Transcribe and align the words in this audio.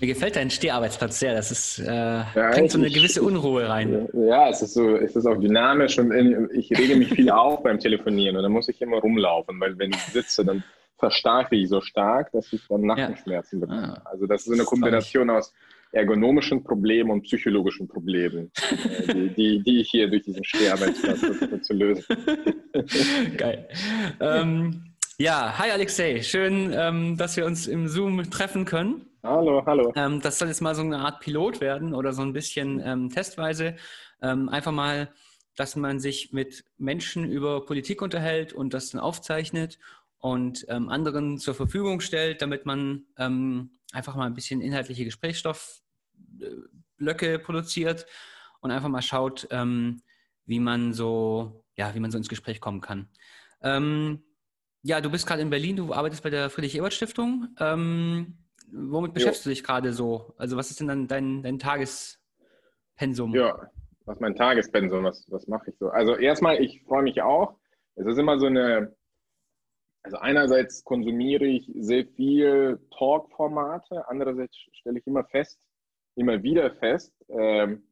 Mir 0.00 0.06
gefällt 0.06 0.36
dein 0.36 0.50
Steharbeitsplatz 0.50 1.20
sehr. 1.20 1.34
Das 1.34 1.50
ist, 1.50 1.78
äh, 1.78 1.84
ja, 1.84 2.50
bringt 2.52 2.70
so 2.70 2.78
eine 2.78 2.90
gewisse 2.90 3.22
Unruhe 3.22 3.68
rein. 3.68 4.08
Ja, 4.14 4.48
es 4.48 4.62
ist 4.62 4.74
so, 4.74 4.96
es 4.96 5.14
ist 5.14 5.26
auch 5.26 5.36
dynamisch 5.36 5.98
und 5.98 6.50
ich 6.52 6.70
rege 6.70 6.96
mich 6.96 7.10
viel 7.10 7.30
auf 7.30 7.62
beim 7.62 7.78
Telefonieren 7.78 8.36
und 8.36 8.42
dann 8.42 8.52
muss 8.52 8.68
ich 8.68 8.80
immer 8.80 8.98
rumlaufen, 8.98 9.60
weil 9.60 9.78
wenn 9.78 9.90
ich 9.90 10.00
sitze, 10.00 10.44
dann 10.44 10.64
verstarke 10.98 11.56
ich 11.56 11.68
so 11.68 11.80
stark, 11.80 12.32
dass 12.32 12.52
ich 12.52 12.66
dann 12.68 12.82
Nackenschmerzen 12.82 13.60
ja. 13.60 13.66
bekomme. 13.66 14.02
Ah, 14.04 14.10
also 14.10 14.26
das 14.26 14.42
ist 14.42 14.46
so 14.48 14.54
eine 14.54 14.64
Kombination 14.64 15.28
aus 15.30 15.52
ergonomischen 15.92 16.62
Problemen 16.62 17.10
und 17.10 17.22
psychologischen 17.22 17.88
Problemen, 17.88 18.52
äh, 19.08 19.12
die, 19.12 19.34
die, 19.34 19.62
die, 19.62 19.80
ich 19.80 19.90
hier 19.90 20.08
durch 20.08 20.22
diesen 20.22 20.44
Steharbeitsplatz 20.44 21.18
versuche 21.20 21.60
zu 21.60 21.72
lösen. 21.74 22.04
Geil. 23.36 23.68
Ähm, 24.20 24.89
ja, 25.20 25.56
hi 25.58 25.70
Alexei, 25.70 26.22
schön, 26.22 26.72
ähm, 26.74 27.18
dass 27.18 27.36
wir 27.36 27.44
uns 27.44 27.66
im 27.66 27.88
Zoom 27.88 28.30
treffen 28.30 28.64
können. 28.64 29.04
Hallo, 29.22 29.62
hallo. 29.66 29.92
Ähm, 29.94 30.22
das 30.22 30.38
soll 30.38 30.48
jetzt 30.48 30.62
mal 30.62 30.74
so 30.74 30.80
eine 30.80 31.00
Art 31.00 31.20
Pilot 31.20 31.60
werden 31.60 31.92
oder 31.92 32.14
so 32.14 32.22
ein 32.22 32.32
bisschen 32.32 32.80
ähm, 32.82 33.10
testweise. 33.10 33.76
Einfach 34.20 34.72
mal, 34.72 35.12
dass 35.56 35.76
man 35.76 36.00
sich 36.00 36.32
mit 36.32 36.64
Menschen 36.78 37.30
über 37.30 37.66
Politik 37.66 38.00
unterhält 38.00 38.54
und 38.54 38.72
das 38.74 38.88
dann 38.90 39.00
aufzeichnet 39.00 39.78
und 40.18 40.68
anderen 40.68 41.38
zur 41.38 41.54
Verfügung 41.54 42.02
stellt, 42.02 42.42
damit 42.42 42.66
man 42.66 43.06
einfach 43.16 44.14
mal 44.14 44.26
ein 44.26 44.34
bisschen 44.34 44.60
inhaltliche 44.60 45.06
Gesprächsstoffblöcke 45.06 47.38
produziert 47.38 48.04
und 48.60 48.72
einfach 48.72 48.90
mal 48.90 49.00
schaut, 49.00 49.48
wie 50.44 50.60
man 50.60 50.92
so, 50.92 51.64
ja, 51.78 51.94
wie 51.94 52.00
man 52.00 52.10
so 52.10 52.18
ins 52.18 52.28
Gespräch 52.28 52.60
kommen 52.60 52.82
kann. 52.82 53.08
Ja, 54.82 55.00
du 55.00 55.10
bist 55.10 55.26
gerade 55.26 55.42
in 55.42 55.50
Berlin, 55.50 55.76
du 55.76 55.92
arbeitest 55.92 56.22
bei 56.22 56.30
der 56.30 56.50
Friedrich-Ebert-Stiftung. 56.50 57.48
Ähm, 57.58 58.38
womit 58.72 59.14
beschäftigst 59.14 59.44
jo. 59.44 59.50
du 59.50 59.54
dich 59.54 59.64
gerade 59.64 59.92
so? 59.92 60.34
Also 60.36 60.56
was 60.56 60.70
ist 60.70 60.80
denn 60.80 60.88
dann 60.88 61.08
dein, 61.08 61.42
dein 61.42 61.58
Tagespensum? 61.58 63.34
Ja, 63.34 63.70
was 64.04 64.16
ist 64.16 64.20
mein 64.20 64.34
Tagespensum? 64.34 65.04
Was, 65.04 65.26
was 65.30 65.46
mache 65.46 65.70
ich 65.70 65.78
so? 65.78 65.88
Also 65.88 66.16
erstmal, 66.16 66.60
ich 66.62 66.82
freue 66.82 67.02
mich 67.02 67.20
auch. 67.22 67.58
Es 67.96 68.06
ist 68.06 68.18
immer 68.18 68.38
so 68.38 68.46
eine, 68.46 68.94
also 70.02 70.16
einerseits 70.16 70.82
konsumiere 70.84 71.44
ich 71.44 71.70
sehr 71.74 72.06
viel 72.06 72.80
Talk-Formate, 72.96 74.08
andererseits 74.08 74.56
stelle 74.72 74.98
ich 74.98 75.06
immer 75.06 75.24
fest, 75.24 75.60
immer 76.14 76.42
wieder 76.42 76.70
fest, 76.76 77.12
ähm, 77.28 77.82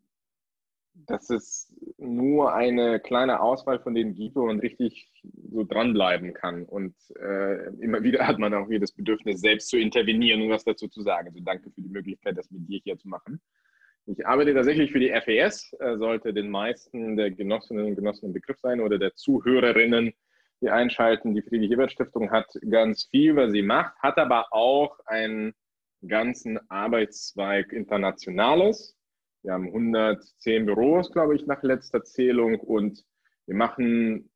dass 1.07 1.31
es 1.31 1.73
nur 1.99 2.55
eine 2.55 3.01
kleine 3.01 3.41
Auswahl 3.41 3.79
von 3.81 3.95
denen 3.95 4.15
gibt, 4.15 4.37
wo 4.37 4.47
man 4.47 4.61
richtig 4.61 5.11
so 5.51 5.65
dranbleiben 5.65 6.35
kann. 6.35 6.65
Und 6.65 6.95
äh, 7.21 7.69
immer 7.81 8.03
wieder 8.03 8.27
hat 8.27 8.39
man 8.39 8.55
auch 8.55 8.69
hier 8.69 8.81
das 8.81 8.93
Bedürfnis, 8.93 9.41
selbst 9.41 9.69
zu 9.69 9.79
intervenieren 9.79 10.43
und 10.43 10.51
was 10.51 10.65
dazu 10.65 10.89
zu 10.89 11.03
sagen. 11.03 11.29
Also 11.29 11.41
danke 11.41 11.71
für 11.71 11.81
die 11.81 11.89
Möglichkeit, 11.89 12.37
das 12.37 12.51
mit 12.51 12.69
dir 12.69 12.81
hier 12.83 12.99
zu 12.99 13.09
machen. 13.09 13.41
Ich 14.07 14.27
arbeite 14.27 14.55
tatsächlich 14.55 14.91
für 14.91 15.01
die 15.01 15.11
FES, 15.11 15.75
äh, 15.81 15.97
sollte 15.99 16.33
den 16.33 16.51
meisten 16.51 17.17
der 17.17 17.31
Genossinnen 17.31 17.87
und 17.87 17.95
Genossen 17.95 18.31
ein 18.31 18.33
Begriff 18.33 18.59
sein 18.59 18.81
oder 18.81 18.99
der 18.99 19.15
Zuhörerinnen, 19.15 20.15
die 20.61 20.71
einschalten. 20.71 21.35
Die 21.35 21.43
Friedrich-Ebert-Stiftung 21.43 22.31
hat 22.31 22.47
ganz 22.71 23.05
viel, 23.11 23.37
was 23.37 23.53
sie 23.53 23.63
macht, 23.63 23.95
hat 23.99 24.17
aber 24.19 24.47
auch 24.53 24.99
einen 25.07 25.55
ganzen 26.07 26.59
Arbeitszweig 26.71 27.73
Internationales 27.73 28.98
wir 29.49 29.55
haben 29.55 29.69
110 29.69 30.67
Büros, 30.67 31.11
glaube 31.11 31.35
ich, 31.35 31.47
nach 31.47 31.63
letzter 31.63 32.05
Zählung 32.05 32.61
und 32.61 33.03
wir 33.47 33.57
machen 33.57 34.31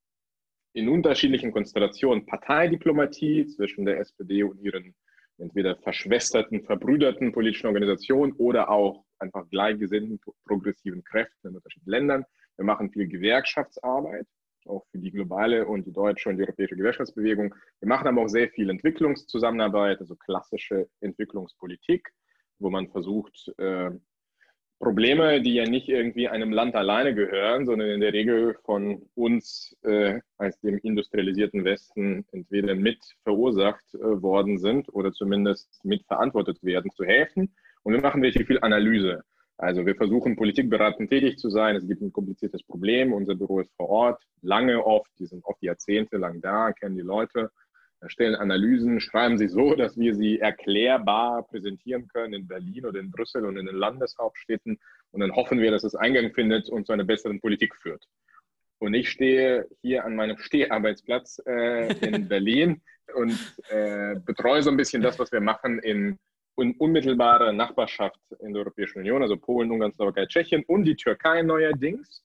in 0.73 0.89
unterschiedlichen 0.89 1.53
Konstellationen 1.53 2.25
Parteidiplomatie 2.25 3.47
zwischen 3.47 3.85
der 3.85 3.99
SPD 3.99 4.43
und 4.43 4.59
ihren 4.63 4.95
entweder 5.37 5.77
verschwesterten, 5.77 6.65
verbrüderten 6.65 7.31
politischen 7.31 7.67
Organisationen 7.67 8.33
oder 8.39 8.71
auch 8.71 9.05
einfach 9.19 9.47
gleichgesinnten 9.51 10.19
progressiven 10.47 11.05
Kräften 11.05 11.49
in 11.49 11.57
unterschiedlichen 11.57 11.91
Ländern. 11.91 12.25
Wir 12.57 12.65
machen 12.65 12.91
viel 12.91 13.07
Gewerkschaftsarbeit, 13.07 14.27
auch 14.65 14.87
für 14.93 14.99
die 14.99 15.11
globale 15.11 15.67
und 15.67 15.87
die 15.87 15.93
deutsche 15.93 16.31
und 16.31 16.39
die 16.39 16.45
europäische 16.45 16.77
Gewerkschaftsbewegung. 16.77 17.55
Wir 17.81 17.89
machen 17.89 18.09
aber 18.09 18.23
auch 18.23 18.29
sehr 18.29 18.49
viel 18.49 18.71
Entwicklungszusammenarbeit, 18.71 20.01
also 20.01 20.17
klassische 20.17 20.89
Entwicklungspolitik, 21.01 22.09
wo 22.59 22.71
man 22.71 22.89
versucht, 22.89 23.53
äh, 23.59 23.91
Probleme, 24.83 25.41
die 25.41 25.55
ja 25.55 25.65
nicht 25.65 25.89
irgendwie 25.89 26.27
einem 26.27 26.51
Land 26.51 26.75
alleine 26.75 27.15
gehören, 27.15 27.67
sondern 27.67 27.89
in 27.89 28.01
der 28.01 28.13
Regel 28.13 28.57
von 28.65 29.01
uns 29.15 29.77
äh, 29.83 30.19
als 30.39 30.59
dem 30.59 30.77
industrialisierten 30.79 31.65
Westen 31.65 32.27
entweder 32.33 32.75
mit 32.75 32.99
verursacht 33.23 33.85
äh, 33.95 34.21
worden 34.21 34.59
sind 34.59 34.93
oder 34.93 35.13
zumindest 35.13 35.85
mitverantwortet 35.85 36.65
werden, 36.65 36.91
zu 36.91 37.05
helfen. 37.05 37.55
Und 37.85 37.93
wir 37.93 38.01
machen 38.01 38.23
wirklich 38.23 38.45
viel 38.45 38.59
Analyse. 38.61 39.23
Also 39.57 39.87
wir 39.87 39.95
versuchen 39.95 40.35
politikberatend 40.35 41.11
tätig 41.11 41.39
zu 41.39 41.49
sein. 41.49 41.77
Es 41.77 41.87
gibt 41.87 42.03
ein 42.03 42.13
kompliziertes 42.13 42.65
Problem. 42.65 43.13
Unser 43.13 43.37
Büro 43.37 43.61
ist 43.61 43.73
vor 43.77 43.89
Ort, 43.89 44.25
lange 44.41 44.85
oft, 44.85 45.13
die 45.21 45.27
sind 45.27 45.45
oft 45.45 45.63
Jahrzehnte 45.63 46.17
lang 46.17 46.41
da, 46.41 46.73
kennen 46.73 46.97
die 46.97 47.03
Leute 47.03 47.53
erstellen 48.03 48.35
Analysen, 48.35 49.01
schreiben 49.01 49.39
sie 49.39 49.49
so, 49.49 49.75
dass 49.75 49.97
wir 49.97 50.15
sie 50.15 50.41
erklärbar 50.41 51.45
präsentieren 51.45 52.09
können 52.09 52.35
in 52.35 52.49
Berlin 52.49 52.87
oder 52.87 53.01
in 53.01 53.11
Brüssel 53.11 53.45
und 53.47 53.57
in 53.57 53.67
den 53.67 53.77
Landeshauptstädten. 53.77 54.79
Und 55.13 55.21
dann 55.21 55.35
hoffen 55.35 55.61
wir, 55.61 55.71
dass 55.71 55.85
es 55.85 55.95
Eingang 55.95 56.33
findet 56.33 56.69
und 56.69 56.87
zu 56.87 56.93
einer 56.93 57.05
besseren 57.05 57.41
Politik 57.41 57.77
führt. 57.77 58.07
Und 58.79 58.95
ich 58.95 59.11
stehe 59.11 59.69
hier 59.81 60.05
an 60.05 60.17
meinem 60.17 60.39
Steharbeitsplatz 60.39 61.41
äh, 61.47 61.93
in 62.05 62.29
Berlin 62.29 62.83
und 63.15 63.39
äh, 63.69 64.17
betreue 64.17 64.63
so 64.63 64.71
ein 64.71 64.77
bisschen 64.77 65.03
das, 65.03 65.19
was 65.19 65.31
wir 65.31 65.41
machen 65.41 65.79
in, 65.79 66.19
in 66.57 66.75
unmittelbarer 66.77 67.53
Nachbarschaft 67.53 68.21
in 68.41 68.53
der 68.53 68.63
Europäischen 68.63 68.99
Union, 68.99 69.23
also 69.23 69.37
Polen, 69.37 69.71
Ungarn, 69.71 69.93
Slowakei, 69.93 70.27
Tschechien 70.27 70.65
und 70.67 70.85
die 70.85 70.97
Türkei 70.97 71.43
neuerdings. 71.43 72.25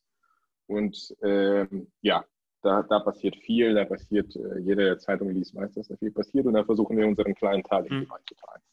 Und 0.65 1.15
äh, 1.21 1.65
ja, 2.01 2.25
da, 2.67 2.83
da 2.83 2.99
passiert 2.99 3.35
viel, 3.37 3.73
da 3.73 3.85
passiert, 3.85 4.35
äh, 4.35 4.59
jede 4.59 4.97
Zeitung 4.97 5.29
liest 5.29 5.53
meistens, 5.53 5.87
da 5.87 5.95
viel 5.95 6.11
passiert 6.11 6.45
und 6.45 6.53
da 6.53 6.63
versuchen 6.63 6.97
wir 6.97 7.07
unseren 7.07 7.33
kleinen 7.33 7.63
Teil 7.63 7.85
irgendwie 7.85 8.03
hm. 8.03 8.09
beizutragen. 8.09 8.63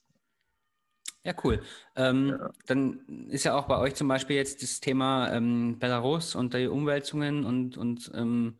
Ja, 1.22 1.32
cool. 1.42 1.62
Ähm, 1.96 2.36
ja. 2.38 2.50
Dann 2.66 3.28
ist 3.30 3.44
ja 3.44 3.56
auch 3.56 3.66
bei 3.66 3.78
euch 3.78 3.94
zum 3.94 4.08
Beispiel 4.08 4.36
jetzt 4.36 4.62
das 4.62 4.80
Thema 4.80 5.32
ähm, 5.32 5.78
Belarus 5.78 6.34
und 6.34 6.52
die 6.52 6.66
Umwälzungen 6.66 7.46
und, 7.46 7.78
und 7.78 8.10
ähm, 8.14 8.58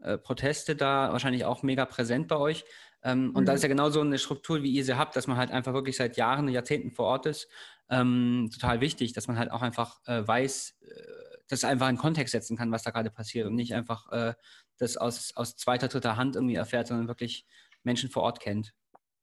äh, 0.00 0.16
Proteste 0.18 0.76
da 0.76 1.10
wahrscheinlich 1.10 1.44
auch 1.44 1.64
mega 1.64 1.86
präsent 1.86 2.28
bei 2.28 2.36
euch. 2.36 2.64
Ähm, 3.02 3.28
mhm. 3.28 3.36
Und 3.36 3.46
da 3.46 3.52
mhm. 3.52 3.56
ist 3.56 3.62
ja 3.62 3.68
genau 3.68 3.90
so 3.90 4.00
eine 4.00 4.18
Struktur, 4.18 4.62
wie 4.62 4.70
ihr 4.70 4.84
sie 4.84 4.96
habt, 4.96 5.16
dass 5.16 5.26
man 5.26 5.38
halt 5.38 5.50
einfach 5.50 5.72
wirklich 5.72 5.96
seit 5.96 6.16
Jahren, 6.16 6.46
Jahrzehnten 6.48 6.92
vor 6.92 7.06
Ort 7.06 7.26
ist. 7.26 7.48
Ähm, 7.90 8.48
total 8.52 8.80
wichtig, 8.80 9.12
dass 9.12 9.26
man 9.26 9.38
halt 9.38 9.50
auch 9.50 9.62
einfach 9.62 9.98
äh, 10.06 10.26
weiß, 10.26 10.78
äh, 10.82 11.33
das 11.54 11.64
einfach 11.64 11.88
in 11.88 11.96
Kontext 11.96 12.32
setzen 12.32 12.56
kann, 12.56 12.72
was 12.72 12.82
da 12.82 12.90
gerade 12.90 13.10
passiert 13.10 13.46
und 13.46 13.54
nicht 13.54 13.74
einfach 13.74 14.10
äh, 14.12 14.34
das 14.78 14.96
aus, 14.96 15.32
aus 15.36 15.56
zweiter, 15.56 15.88
dritter 15.88 16.16
Hand 16.16 16.36
irgendwie 16.36 16.56
erfährt, 16.56 16.88
sondern 16.88 17.08
wirklich 17.08 17.46
Menschen 17.82 18.10
vor 18.10 18.22
Ort 18.22 18.40
kennt. 18.40 18.72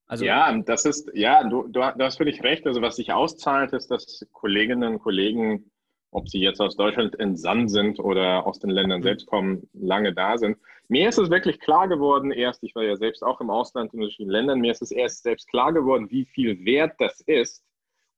Also, 0.07 0.25
ja, 0.25 0.51
das 0.63 0.85
ist, 0.85 1.09
ja, 1.13 1.47
du, 1.47 1.67
du, 1.69 1.81
hast 1.81 2.17
völlig 2.17 2.43
recht. 2.43 2.67
Also 2.67 2.81
was 2.81 2.97
sich 2.97 3.13
auszahlt, 3.13 3.71
ist, 3.71 3.89
dass 3.91 4.25
Kolleginnen 4.33 4.95
und 4.95 4.99
Kollegen, 4.99 5.71
ob 6.11 6.27
sie 6.27 6.39
jetzt 6.39 6.59
aus 6.59 6.75
Deutschland 6.75 7.17
entsandt 7.17 7.71
sind 7.71 7.97
oder 7.97 8.45
aus 8.45 8.59
den 8.59 8.71
Ländern 8.71 8.99
mhm. 8.99 9.03
selbst 9.03 9.27
kommen, 9.27 9.69
lange 9.73 10.13
da 10.13 10.37
sind. 10.37 10.57
Mir 10.89 11.07
ist 11.07 11.17
es 11.17 11.29
wirklich 11.29 11.61
klar 11.61 11.87
geworden, 11.87 12.31
erst, 12.31 12.61
ich 12.63 12.75
war 12.75 12.83
ja 12.83 12.97
selbst 12.97 13.23
auch 13.23 13.39
im 13.39 13.49
Ausland 13.49 13.93
in 13.93 14.01
verschiedenen 14.01 14.31
Ländern, 14.31 14.59
mir 14.59 14.71
ist 14.71 14.81
es 14.81 14.91
erst 14.91 15.23
selbst 15.23 15.47
klar 15.47 15.71
geworden, 15.71 16.11
wie 16.11 16.25
viel 16.25 16.65
wert 16.65 16.95
das 16.99 17.21
ist, 17.21 17.63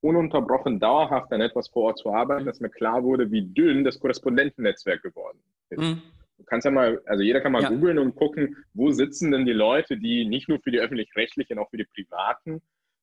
ununterbrochen 0.03 0.79
dauerhaft 0.79 1.31
an 1.31 1.41
etwas 1.41 1.69
vor 1.69 1.83
Ort 1.83 1.99
zu 1.99 2.13
arbeiten, 2.13 2.45
dass 2.45 2.59
mir 2.59 2.69
klar 2.69 3.03
wurde, 3.03 3.31
wie 3.31 3.41
dünn 3.41 3.83
das 3.83 3.99
Korrespondentennetzwerk 3.99 5.01
geworden 5.01 5.39
ist. 5.69 5.79
Mhm. 5.79 6.01
Du 6.37 6.43
kannst 6.45 6.65
ja 6.65 6.71
mal, 6.71 7.01
also 7.05 7.23
jeder 7.23 7.39
kann 7.39 7.53
mal 7.53 7.61
ja. 7.61 7.69
googeln 7.69 7.97
und 7.99 8.15
gucken, 8.15 8.57
wo 8.73 8.91
sitzen 8.91 9.31
denn 9.31 9.45
die 9.45 9.53
Leute, 9.53 9.97
die 9.97 10.25
nicht 10.25 10.49
nur 10.49 10.59
für 10.59 10.71
die 10.71 10.79
öffentlich-rechtlichen, 10.79 11.57
auch 11.57 11.69
für 11.69 11.77
die 11.77 11.85
privaten, 11.85 12.61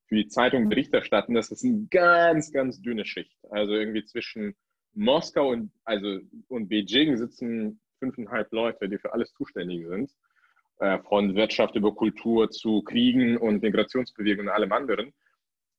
für 0.09 0.17
die 0.17 0.29
Zeitung 0.29 0.69
Bericht 0.69 0.93
erstatten. 0.93 1.35
Das 1.35 1.51
ist 1.51 1.65
eine 1.65 1.87
ganz, 1.91 2.53
ganz 2.53 2.83
dünne 2.83 3.07
Schicht. 3.07 3.39
Also 3.51 3.73
irgendwie 3.73 4.05
zwischen 4.05 4.55
Moskau 4.93 5.51
und, 5.51 5.71
also, 5.85 6.19
und 6.49 6.69
Beijing 6.69 7.17
sitzen 7.17 7.81
fünfeinhalb 7.99 8.53
Leute, 8.53 8.89
die 8.89 8.99
für 8.99 9.13
alles 9.15 9.33
zuständig 9.33 9.87
sind. 9.87 10.11
Äh, 10.81 10.99
von 11.09 11.35
Wirtschaft 11.35 11.77
über 11.77 11.95
Kultur 11.95 12.51
zu 12.51 12.83
Kriegen 12.83 13.37
und 13.37 13.63
Migrationsbewegungen 13.63 14.49
und 14.49 14.55
allem 14.55 14.73
anderen. 14.73 15.13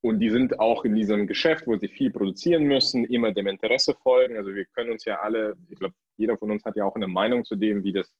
Und 0.01 0.19
die 0.19 0.31
sind 0.31 0.59
auch 0.59 0.83
in 0.83 0.95
diesem 0.95 1.27
Geschäft, 1.27 1.67
wo 1.67 1.77
sie 1.77 1.87
viel 1.87 2.11
produzieren 2.11 2.63
müssen, 2.63 3.05
immer 3.05 3.31
dem 3.31 3.47
Interesse 3.47 3.93
folgen. 4.01 4.35
Also 4.35 4.53
wir 4.53 4.65
können 4.65 4.91
uns 4.91 5.05
ja 5.05 5.19
alle, 5.19 5.55
ich 5.69 5.77
glaube, 5.77 5.93
jeder 6.17 6.37
von 6.37 6.49
uns 6.49 6.65
hat 6.65 6.75
ja 6.75 6.85
auch 6.85 6.95
eine 6.95 7.07
Meinung 7.07 7.45
zu 7.45 7.55
dem, 7.55 7.83
wie 7.83 7.93
das 7.93 8.11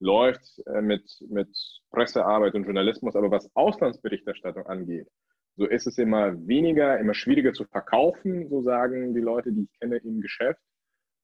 läuft 0.00 0.62
äh, 0.66 0.80
mit, 0.80 1.04
mit 1.28 1.48
Pressearbeit 1.90 2.54
und 2.54 2.64
Journalismus. 2.64 3.16
Aber 3.16 3.30
was 3.30 3.50
Auslandsberichterstattung 3.54 4.66
angeht, 4.66 5.08
so 5.56 5.66
ist 5.66 5.86
es 5.86 5.98
immer 5.98 6.34
weniger, 6.46 6.98
immer 6.98 7.14
schwieriger 7.14 7.52
zu 7.52 7.64
verkaufen, 7.64 8.48
so 8.48 8.62
sagen 8.62 9.14
die 9.14 9.20
Leute, 9.20 9.52
die 9.52 9.62
ich 9.62 9.80
kenne 9.80 9.96
im 9.96 10.20
Geschäft. 10.20 10.60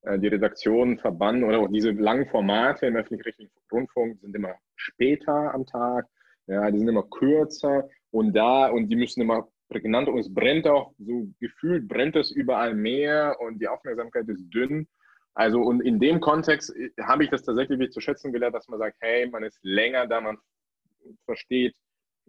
Äh, 0.02 0.18
die 0.18 0.28
Redaktionen 0.28 0.98
verbannen 0.98 1.44
oder 1.44 1.60
auch 1.60 1.68
diese 1.68 1.90
langen 1.90 2.26
Formate 2.26 2.86
im 2.86 2.96
öffentlich-rechtlichen 2.96 3.52
Rundfunk 3.70 4.20
sind 4.20 4.34
immer 4.34 4.54
später 4.76 5.54
am 5.54 5.66
Tag. 5.66 6.06
Ja, 6.46 6.70
die 6.70 6.78
sind 6.78 6.88
immer 6.88 7.04
kürzer 7.04 7.88
und 8.10 8.34
da 8.34 8.68
und 8.68 8.88
die 8.88 8.96
müssen 8.96 9.22
immer 9.22 9.48
prägnant 9.72 10.08
und 10.08 10.18
es 10.18 10.32
brennt 10.32 10.66
auch 10.66 10.92
so 10.98 11.28
gefühlt, 11.40 11.88
brennt 11.88 12.16
es 12.16 12.30
überall 12.30 12.74
mehr 12.74 13.36
und 13.40 13.60
die 13.60 13.68
Aufmerksamkeit 13.68 14.28
ist 14.28 14.48
dünn. 14.50 14.86
Also 15.34 15.60
und 15.60 15.80
in 15.80 15.98
dem 15.98 16.20
Kontext 16.20 16.74
äh, 16.76 16.90
habe 17.02 17.24
ich 17.24 17.30
das 17.30 17.42
tatsächlich 17.42 17.90
zu 17.90 18.00
schätzen 18.00 18.32
gelernt, 18.32 18.54
dass 18.54 18.68
man 18.68 18.78
sagt, 18.78 18.96
hey, 19.00 19.28
man 19.28 19.42
ist 19.42 19.58
länger 19.62 20.06
da, 20.06 20.20
man 20.20 20.38
versteht, 21.24 21.74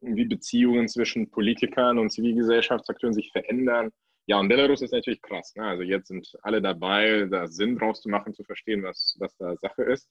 wie 0.01 0.25
Beziehungen 0.25 0.88
zwischen 0.88 1.30
Politikern 1.30 1.98
und 2.00 2.12
Zivilgesellschaftsakteuren 2.12 3.13
sich 3.13 3.31
verändern. 3.31 3.92
Ja, 4.25 4.40
und 4.40 4.48
Belarus 4.48 4.81
ist 4.81 4.94
natürlich 4.94 5.22
krass. 5.22 5.54
Ne? 5.56 5.66
Also 5.66 5.84
jetzt 5.84 6.07
sind 6.07 6.28
alle 6.44 6.62
dabei, 6.62 7.28
da 7.30 7.48
Sinn 7.48 7.78
draus 7.78 8.01
zu 8.01 8.10
machen, 8.10 8.34
zu 8.34 8.44
verstehen, 8.44 8.84
was, 8.84 9.16
was 9.19 9.36
da 9.38 9.56
Sache 9.57 9.84
ist. 9.84 10.10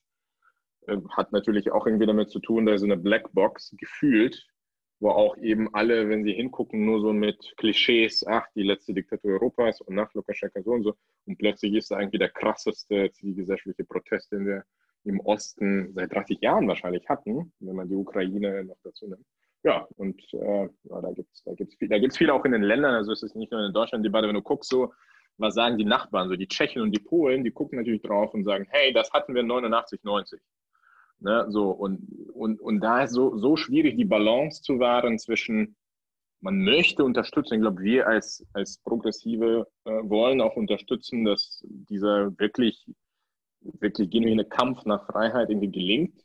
Äh, 0.87 0.99
hat 1.11 1.33
natürlich 1.33 1.73
auch 1.73 1.87
irgendwie 1.87 2.07
damit 2.07 2.31
zu 2.31 2.41
tun, 2.41 2.67
da 2.67 2.75
ist 2.75 2.81
so 2.81 2.87
eine 2.87 2.97
Blackbox 2.97 3.75
gefühlt, 3.79 4.47
wo 5.03 5.11
auch 5.11 5.37
eben 5.39 5.75
alle, 5.75 6.09
wenn 6.09 6.23
sie 6.23 6.33
hingucken, 6.33 6.87
nur 6.87 7.01
so 7.01 7.13
mit 7.13 7.55
Klischees, 7.57 8.25
ach, 8.25 8.47
die 8.55 8.63
letzte 8.63 8.95
Diktatur 8.95 9.33
Europas 9.33 9.81
und 9.81 9.97
nach 9.97 10.15
Lukaschenka 10.15 10.63
so 10.63 10.71
und 10.71 10.85
so. 10.85 10.95
Und 11.27 11.39
plötzlich 11.39 11.75
ist 11.75 11.91
da 11.91 11.99
irgendwie 11.99 12.19
der 12.19 12.29
krasseste 12.29 13.11
zivilgesellschaftliche 13.11 13.85
Protest, 13.85 14.31
den 14.31 14.47
wir 14.47 14.65
im 15.05 15.19
Osten 15.19 15.93
seit 15.93 16.15
30 16.15 16.41
Jahren 16.41 16.69
wahrscheinlich 16.69 17.09
hatten, 17.09 17.53
wenn 17.59 17.75
man 17.75 17.89
die 17.89 17.97
Ukraine 17.97 18.63
noch 18.63 18.77
dazu 18.85 19.09
nimmt. 19.09 19.27
Ja, 19.65 19.89
und 19.97 20.23
äh, 20.35 20.69
ja, 20.85 21.01
da 21.01 21.11
gibt 21.11 21.33
es 21.33 21.43
da 21.43 21.53
gibt's 21.55 21.77
viel, 21.77 22.11
viel 22.13 22.31
auch 22.31 22.45
in 22.45 22.53
den 22.53 22.63
Ländern, 22.63 22.95
also 22.95 23.11
es 23.11 23.25
ist 23.25 23.35
nicht 23.35 23.51
nur 23.51 23.67
in 23.67 23.73
Deutschland 23.73 24.05
die 24.05 24.09
Debatte, 24.09 24.29
wenn 24.29 24.37
du 24.37 24.43
guckst, 24.43 24.71
so, 24.71 24.93
was 25.37 25.55
sagen 25.55 25.79
die 25.79 25.85
Nachbarn, 25.85 26.29
so 26.29 26.37
die 26.37 26.47
Tschechen 26.47 26.81
und 26.81 26.93
die 26.93 27.01
Polen, 27.01 27.43
die 27.43 27.51
gucken 27.51 27.79
natürlich 27.79 28.03
drauf 28.03 28.35
und 28.35 28.45
sagen, 28.45 28.69
hey, 28.71 28.93
das 28.93 29.11
hatten 29.13 29.35
wir 29.35 29.43
89, 29.43 30.05
90. 30.05 30.41
Ne, 31.23 31.47
so, 31.51 31.71
und, 31.71 32.01
und, 32.35 32.61
und 32.61 32.81
da 32.81 33.05
ist 33.05 33.13
so, 33.13 33.39
so 33.39 33.57
schwierig, 33.57 33.97
die 33.97 34.05
Balance 34.05 34.61
zu 34.61 34.81
wahren 34.81 35.21
zwischen, 35.21 35.77
man 36.41 36.59
möchte 36.65 37.05
unterstützen, 37.05 37.55
ich 37.55 37.61
glaube, 37.61 37.81
wir 37.81 38.09
als, 38.09 38.45
als 38.53 38.79
Progressive 38.79 39.69
äh, 39.85 39.91
wollen 40.03 40.41
auch 40.41 40.57
unterstützen, 40.57 41.25
dass 41.25 41.63
dieser 41.63 42.37
wirklich, 42.41 42.85
wirklich 43.61 44.11
genuine 44.11 44.45
Kampf 44.45 44.85
nach 44.85 45.07
Freiheit 45.07 45.49
irgendwie 45.51 45.71
gelingt. 45.71 46.21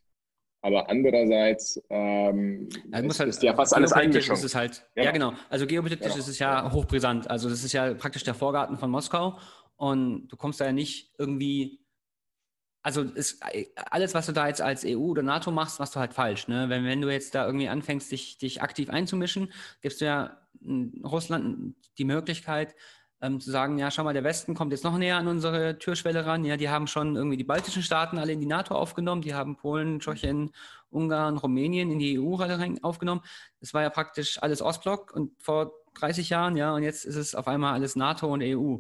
Aber 0.61 0.89
andererseits 0.89 1.79
ähm, 1.91 2.67
ist, 2.91 3.19
halt, 3.19 3.29
ist 3.29 3.43
ja 3.43 3.53
fast 3.53 3.75
alles 3.75 3.93
Einmischung. 3.93 4.35
Ist 4.35 4.43
es 4.43 4.55
halt, 4.55 4.83
genau. 4.95 5.05
Ja, 5.05 5.11
genau. 5.11 5.33
Also 5.49 5.67
geopolitisch 5.67 6.07
genau. 6.07 6.17
ist 6.17 6.27
es 6.27 6.39
ja 6.39 6.71
hochbrisant. 6.71 7.29
Also 7.29 7.47
das 7.47 7.63
ist 7.63 7.73
ja 7.73 7.93
praktisch 7.93 8.23
der 8.23 8.33
Vorgarten 8.33 8.77
von 8.77 8.89
Moskau. 8.89 9.37
Und 9.75 10.27
du 10.29 10.35
kommst 10.35 10.59
da 10.59 10.65
ja 10.65 10.71
nicht 10.71 11.13
irgendwie 11.19 11.86
also 12.87 13.01
ist, 13.01 13.43
alles, 13.91 14.13
was 14.13 14.27
du 14.27 14.31
da 14.31 14.47
jetzt 14.47 14.61
als 14.61 14.85
EU 14.85 14.97
oder 14.97 15.21
NATO 15.21 15.51
machst, 15.51 15.77
machst 15.77 15.93
du 15.97 15.99
halt 15.99 16.13
falsch. 16.13 16.47
Ne? 16.47 16.69
Wenn, 16.69 16.85
wenn 16.85 17.01
du 17.01 17.11
jetzt 17.11 17.35
da 17.35 17.45
irgendwie 17.45 17.67
anfängst, 17.67 18.09
dich, 18.09 18.37
dich 18.37 18.61
aktiv 18.61 18.89
einzumischen, 18.89 19.51
gibst 19.81 19.99
du 19.99 20.05
ja 20.05 20.37
Russland 21.03 21.75
die 21.97 22.05
Möglichkeit, 22.05 22.75
ähm, 23.19 23.41
zu 23.41 23.51
sagen, 23.51 23.77
ja, 23.77 23.91
schau 23.91 24.05
mal, 24.05 24.13
der 24.13 24.23
Westen 24.23 24.55
kommt 24.55 24.71
jetzt 24.71 24.85
noch 24.85 24.97
näher 24.97 25.17
an 25.17 25.27
unsere 25.27 25.77
Türschwelle 25.77 26.25
ran. 26.25 26.45
Ja, 26.45 26.55
die 26.55 26.69
haben 26.69 26.87
schon 26.87 27.17
irgendwie 27.17 27.35
die 27.35 27.43
baltischen 27.43 27.83
Staaten 27.83 28.19
alle 28.19 28.31
in 28.31 28.39
die 28.39 28.47
NATO 28.47 28.73
aufgenommen, 28.73 29.21
die 29.21 29.35
haben 29.35 29.57
Polen, 29.57 29.99
Tschechien, 29.99 30.51
Ungarn, 30.89 31.37
Rumänien 31.37 31.91
in 31.91 31.99
die 31.99 32.17
EU 32.17 32.37
aufgenommen. 32.83 33.21
Das 33.59 33.73
war 33.73 33.81
ja 33.81 33.89
praktisch 33.89 34.41
alles 34.41 34.61
Ostblock 34.61 35.11
und 35.13 35.33
vor 35.41 35.73
30 35.99 36.29
Jahren, 36.29 36.57
ja, 36.57 36.73
und 36.73 36.83
jetzt 36.83 37.05
ist 37.05 37.15
es 37.15 37.35
auf 37.35 37.47
einmal 37.47 37.73
alles 37.73 37.95
NATO 37.95 38.31
und 38.31 38.41
EU. 38.43 38.77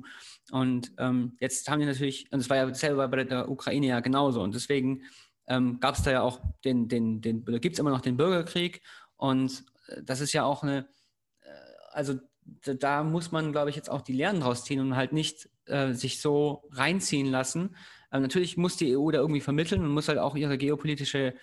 Und 0.51 0.91
ähm, 0.97 1.35
jetzt 1.39 1.69
haben 1.69 1.79
die 1.79 1.85
natürlich, 1.85 2.31
und 2.31 2.39
es 2.39 2.49
war 2.49 2.57
ja 2.57 2.73
selber 2.73 3.07
bei 3.07 3.23
der 3.23 3.49
Ukraine 3.49 3.87
ja 3.87 3.99
genauso. 3.99 4.41
Und 4.41 4.55
deswegen 4.55 5.03
ähm, 5.47 5.79
gab 5.79 5.95
es 5.95 6.03
da 6.03 6.11
ja 6.11 6.21
auch 6.21 6.41
den, 6.63 6.87
den, 6.87 7.21
den, 7.21 7.43
oder 7.43 7.59
gibt 7.59 7.73
es 7.73 7.79
immer 7.79 7.89
noch 7.89 8.01
den 8.01 8.17
Bürgerkrieg. 8.17 8.81
Und 9.15 9.65
äh, 9.87 10.03
das 10.03 10.21
ist 10.21 10.33
ja 10.33 10.43
auch 10.43 10.63
eine, 10.63 10.87
äh, 11.41 11.49
also 11.91 12.15
da 12.63 13.03
muss 13.03 13.31
man, 13.31 13.51
glaube 13.51 13.69
ich, 13.69 13.75
jetzt 13.75 13.89
auch 13.89 14.01
die 14.01 14.13
Lehren 14.13 14.39
draus 14.39 14.63
ziehen 14.63 14.79
und 14.79 14.95
halt 14.95 15.11
nicht 15.11 15.49
äh, 15.65 15.93
sich 15.93 16.21
so 16.21 16.63
reinziehen 16.71 17.27
lassen. 17.27 17.75
Ähm, 18.11 18.21
natürlich 18.21 18.57
muss 18.57 18.77
die 18.77 18.97
EU 18.97 19.11
da 19.11 19.19
irgendwie 19.19 19.41
vermitteln 19.41 19.81
und 19.81 19.91
muss 19.91 20.07
halt 20.07 20.19
auch 20.19 20.35
ihre 20.35 20.57
geopolitische 20.57 21.33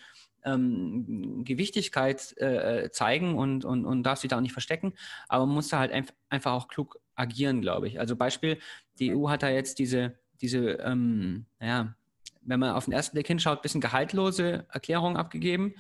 ähm, 0.45 1.45
Gewichtigkeit 1.45 2.37
äh, 2.39 2.91
zeigen 2.91 3.37
und, 3.37 3.65
und, 3.65 3.85
und 3.85 4.03
darf 4.03 4.21
sich 4.21 4.29
da 4.29 4.37
auch 4.37 4.43
nicht 4.43 4.53
verstecken. 4.53 4.95
Aber 5.29 5.47
man 5.47 5.55
muss 5.55 5.69
da 5.69 5.79
halt 5.79 5.93
einf 5.93 6.13
einfach 6.29 6.53
auch 6.53 6.69
klug 6.69 6.99
agieren, 7.15 7.61
glaube 7.61 7.89
ich. 7.89 8.01
Also 8.01 8.17
Beispiel, 8.17 8.59
die 8.99 9.15
EU 9.15 9.29
hat 9.29 9.43
da 9.43 9.49
jetzt 9.49 9.79
diese, 9.79 10.19
diese 10.41 10.73
ähm, 10.81 11.47
ja, 11.61 11.95
wenn 12.43 12.61
man 12.61 12.73
auf 12.73 12.85
den 12.85 12.93
ersten 12.93 13.15
Blick 13.15 13.27
hinschaut, 13.27 13.59
ein 13.59 13.63
bisschen 13.63 13.81
gehaltlose 13.81 14.67
Erklärungen 14.71 15.17
abgegeben. 15.17 15.75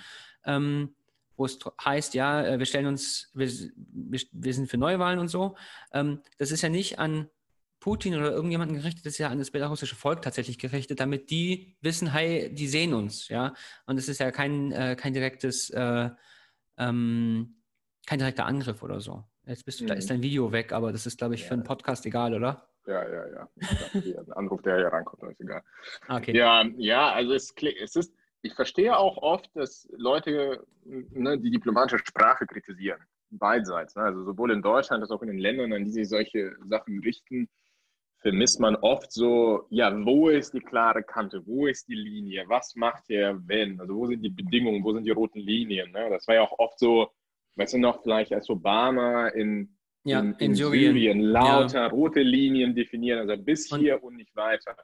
Ähm, 0.44 0.94
wo 1.36 1.46
es 1.46 1.58
heißt, 1.84 2.14
ja, 2.14 2.44
äh, 2.44 2.58
wir 2.58 2.66
stellen 2.66 2.86
uns, 2.86 3.30
wir, 3.34 3.50
wir 4.32 4.54
sind 4.54 4.70
für 4.70 4.78
Neuwahlen 4.78 5.18
und 5.18 5.28
so. 5.28 5.56
Ähm, 5.92 6.20
das 6.38 6.50
ist 6.52 6.62
ja 6.62 6.68
nicht 6.68 6.98
an 6.98 7.28
Putin 7.84 8.14
oder 8.16 8.32
irgendjemanden 8.32 8.78
gerichtet, 8.78 9.04
ist 9.04 9.18
ja 9.18 9.28
an 9.28 9.38
das 9.38 9.50
belarussische 9.50 9.94
Volk 9.94 10.22
tatsächlich 10.22 10.58
gerichtet, 10.58 11.00
damit 11.00 11.28
die 11.28 11.76
wissen, 11.82 12.10
hey, 12.10 12.50
die 12.50 12.66
sehen 12.66 12.94
uns, 12.94 13.28
ja. 13.28 13.52
Und 13.84 13.98
es 13.98 14.08
ist 14.08 14.20
ja 14.20 14.30
kein, 14.30 14.72
äh, 14.72 14.96
kein 14.98 15.12
direktes, 15.12 15.68
äh, 15.68 16.08
ähm, 16.78 17.60
kein 18.06 18.18
direkter 18.20 18.46
Angriff 18.46 18.82
oder 18.82 19.02
so. 19.02 19.24
Jetzt 19.44 19.66
bist 19.66 19.80
du, 19.80 19.84
mhm. 19.84 19.88
da 19.88 19.94
ist 19.96 20.08
dein 20.08 20.22
Video 20.22 20.50
weg, 20.50 20.72
aber 20.72 20.92
das 20.92 21.04
ist, 21.04 21.18
glaube 21.18 21.34
ich, 21.34 21.42
ja. 21.42 21.48
für 21.48 21.52
einen 21.52 21.62
Podcast 21.64 22.06
egal, 22.06 22.32
oder? 22.32 22.66
Ja, 22.86 23.06
ja, 23.06 23.28
ja. 23.28 23.48
Ein 23.92 24.32
Anruf, 24.32 24.62
der 24.62 24.78
hier 24.78 24.88
reinkommt, 24.88 25.22
ist 25.30 25.40
egal. 25.42 25.62
Okay. 26.08 26.34
Ja, 26.34 26.64
ja, 26.78 27.12
also 27.12 27.34
es, 27.34 27.52
es 27.82 27.96
ist, 27.96 28.14
ich 28.40 28.54
verstehe 28.54 28.96
auch 28.96 29.18
oft, 29.18 29.54
dass 29.54 29.86
Leute 29.94 30.66
ne, 30.84 31.38
die 31.38 31.50
diplomatische 31.50 31.98
Sprache 31.98 32.46
kritisieren. 32.46 33.02
Beidseits. 33.28 33.94
Ne? 33.94 34.04
Also 34.04 34.24
sowohl 34.24 34.52
in 34.52 34.62
Deutschland 34.62 35.02
als 35.02 35.10
auch 35.10 35.20
in 35.20 35.28
den 35.28 35.38
Ländern, 35.38 35.74
an 35.74 35.84
die 35.84 35.90
sich 35.90 36.08
solche 36.08 36.56
Sachen 36.64 37.00
richten, 37.00 37.50
vermisst 38.24 38.58
man 38.58 38.74
oft 38.76 39.12
so, 39.12 39.66
ja, 39.68 39.94
wo 40.02 40.30
ist 40.30 40.54
die 40.54 40.60
klare 40.60 41.02
Kante, 41.02 41.46
wo 41.46 41.66
ist 41.66 41.86
die 41.88 41.94
Linie, 41.94 42.44
was 42.48 42.74
macht 42.74 43.10
er, 43.10 43.38
wenn, 43.46 43.78
also 43.78 43.94
wo 43.94 44.06
sind 44.06 44.22
die 44.22 44.30
Bedingungen, 44.30 44.82
wo 44.82 44.94
sind 44.94 45.04
die 45.04 45.10
roten 45.10 45.40
Linien. 45.40 45.92
Ne? 45.92 46.08
Das 46.08 46.26
war 46.26 46.36
ja 46.36 46.40
auch 46.40 46.58
oft 46.58 46.78
so, 46.78 47.10
weißt 47.56 47.74
du 47.74 47.78
noch, 47.78 48.02
vielleicht 48.02 48.32
als 48.32 48.48
Obama 48.48 49.28
in, 49.28 49.76
ja, 50.04 50.20
in, 50.20 50.32
in, 50.32 50.38
in 50.38 50.54
Syrien. 50.54 50.94
Syrien, 50.94 51.20
lauter 51.20 51.82
ja. 51.82 51.86
rote 51.88 52.22
Linien 52.22 52.74
definieren, 52.74 53.28
also 53.28 53.42
bis 53.42 53.68
hier 53.68 54.02
und 54.02 54.16
nicht 54.16 54.34
weiter 54.34 54.74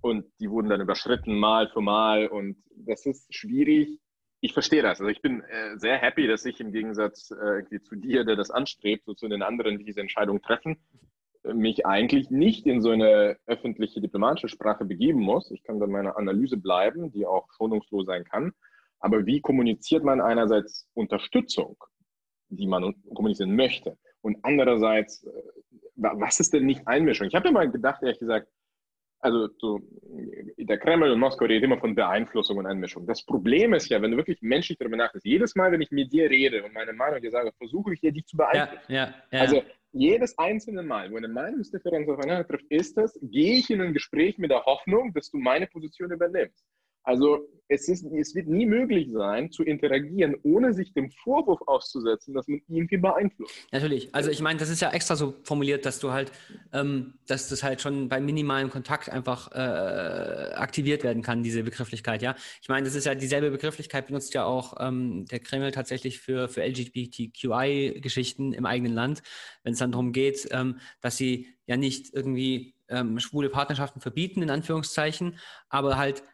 und 0.00 0.24
die 0.40 0.50
wurden 0.50 0.70
dann 0.70 0.80
überschritten 0.80 1.38
mal 1.38 1.68
für 1.68 1.82
mal 1.82 2.28
und 2.28 2.56
das 2.76 3.04
ist 3.04 3.34
schwierig. 3.34 3.98
Ich 4.40 4.54
verstehe 4.54 4.80
das. 4.80 5.00
Also 5.00 5.10
ich 5.10 5.20
bin 5.20 5.42
äh, 5.42 5.76
sehr 5.76 5.98
happy, 5.98 6.26
dass 6.26 6.46
ich 6.46 6.60
im 6.60 6.72
Gegensatz 6.72 7.30
äh, 7.30 7.80
zu 7.82 7.94
dir, 7.94 8.24
der 8.24 8.36
das 8.36 8.50
anstrebt, 8.50 9.04
so 9.04 9.12
zu 9.12 9.28
den 9.28 9.42
anderen, 9.42 9.76
die 9.76 9.84
diese 9.84 10.00
Entscheidung 10.00 10.40
treffen, 10.40 10.78
mich 11.44 11.86
eigentlich 11.86 12.30
nicht 12.30 12.66
in 12.66 12.80
so 12.80 12.90
eine 12.90 13.36
öffentliche 13.46 14.00
diplomatische 14.00 14.48
Sprache 14.48 14.84
begeben 14.84 15.20
muss. 15.20 15.50
Ich 15.50 15.62
kann 15.62 15.78
bei 15.78 15.86
meiner 15.86 16.16
Analyse 16.16 16.56
bleiben, 16.56 17.10
die 17.12 17.26
auch 17.26 17.48
schonungslos 17.56 18.06
sein 18.06 18.24
kann. 18.24 18.52
Aber 18.98 19.24
wie 19.24 19.40
kommuniziert 19.40 20.04
man 20.04 20.20
einerseits 20.20 20.86
Unterstützung, 20.94 21.76
die 22.48 22.66
man 22.66 22.94
kommunizieren 23.14 23.56
möchte, 23.56 23.96
und 24.22 24.38
andererseits, 24.42 25.24
äh, 25.24 25.30
was 25.96 26.40
ist 26.40 26.52
denn 26.52 26.66
nicht 26.66 26.86
Einmischung? 26.86 27.26
Ich 27.26 27.34
habe 27.34 27.46
ja 27.46 27.52
mal 27.52 27.70
gedacht, 27.70 28.02
ehrlich 28.02 28.18
gesagt, 28.18 28.48
also 29.22 29.48
so, 29.58 29.80
der 30.56 30.78
Kreml 30.78 31.10
und 31.10 31.20
Moskau 31.20 31.44
redet 31.44 31.64
immer 31.64 31.78
von 31.78 31.94
Beeinflussung 31.94 32.56
und 32.56 32.66
Einmischung. 32.66 33.06
Das 33.06 33.24
Problem 33.24 33.74
ist 33.74 33.90
ja, 33.90 34.00
wenn 34.00 34.12
du 34.12 34.16
wirklich 34.16 34.40
menschlich 34.40 34.78
darüber 34.78 34.96
nachdenkst, 34.96 35.26
jedes 35.26 35.54
Mal, 35.54 35.72
wenn 35.72 35.82
ich 35.82 35.90
mit 35.90 36.10
dir 36.10 36.30
rede 36.30 36.64
und 36.64 36.72
meine 36.72 36.94
Meinung 36.94 37.20
dir 37.20 37.30
sage, 37.30 37.52
versuche 37.58 37.92
ich 37.92 38.00
dir, 38.00 38.12
dich 38.12 38.24
zu 38.26 38.38
beeinflussen. 38.38 38.82
Ja, 38.88 39.06
ja, 39.06 39.14
ja. 39.30 39.40
Also 39.40 39.62
jedes 39.92 40.36
einzelne 40.38 40.82
Mal, 40.82 41.10
wo 41.10 41.16
eine 41.16 41.28
Meinungsdifferenz 41.28 42.08
aufeinander 42.08 42.46
trifft, 42.46 42.66
ist 42.70 42.96
das, 42.96 43.18
gehe 43.22 43.58
ich 43.58 43.70
in 43.70 43.80
ein 43.80 43.92
Gespräch 43.92 44.38
mit 44.38 44.50
der 44.50 44.64
Hoffnung, 44.64 45.12
dass 45.12 45.30
du 45.30 45.38
meine 45.38 45.66
Position 45.66 46.12
übernimmst. 46.12 46.64
Also 47.02 47.48
es, 47.70 47.88
ist, 47.88 48.04
es 48.04 48.34
wird 48.34 48.48
nie 48.48 48.66
möglich 48.66 49.08
sein, 49.12 49.50
zu 49.52 49.62
interagieren, 49.62 50.34
ohne 50.42 50.74
sich 50.74 50.92
dem 50.92 51.10
Vorwurf 51.10 51.60
auszusetzen, 51.66 52.34
dass 52.34 52.48
man 52.48 52.60
irgendwie 52.68 52.96
beeinflusst. 52.96 53.54
Natürlich. 53.70 54.12
Also 54.12 54.30
ich 54.30 54.40
meine, 54.42 54.58
das 54.58 54.68
ist 54.70 54.80
ja 54.80 54.90
extra 54.90 55.14
so 55.14 55.34
formuliert, 55.44 55.86
dass 55.86 56.00
du 56.00 56.10
halt, 56.10 56.32
ähm, 56.72 57.14
dass 57.28 57.48
das 57.48 57.62
halt 57.62 57.80
schon 57.80 58.08
bei 58.08 58.20
minimalem 58.20 58.70
Kontakt 58.70 59.08
einfach 59.08 59.52
äh, 59.52 60.52
aktiviert 60.54 61.04
werden 61.04 61.22
kann, 61.22 61.44
diese 61.44 61.62
Begrifflichkeit, 61.62 62.22
ja. 62.22 62.34
Ich 62.60 62.68
meine, 62.68 62.84
das 62.84 62.96
ist 62.96 63.06
ja 63.06 63.14
dieselbe 63.14 63.52
Begrifflichkeit 63.52 64.08
benutzt 64.08 64.34
ja 64.34 64.44
auch 64.44 64.74
ähm, 64.80 65.26
der 65.26 65.38
Kreml 65.38 65.70
tatsächlich 65.70 66.18
für, 66.18 66.48
für 66.48 66.62
LGBTQI-Geschichten 66.62 68.52
im 68.52 68.66
eigenen 68.66 68.92
Land, 68.92 69.22
wenn 69.62 69.74
es 69.74 69.78
dann 69.78 69.92
darum 69.92 70.12
geht, 70.12 70.48
ähm, 70.50 70.78
dass 71.00 71.16
sie 71.16 71.46
ja 71.66 71.76
nicht 71.76 72.12
irgendwie 72.12 72.74
ähm, 72.88 73.20
schwule 73.20 73.48
Partnerschaften 73.48 74.00
verbieten, 74.00 74.42
in 74.42 74.50
Anführungszeichen, 74.50 75.38
aber 75.68 75.96
halt 75.96 76.24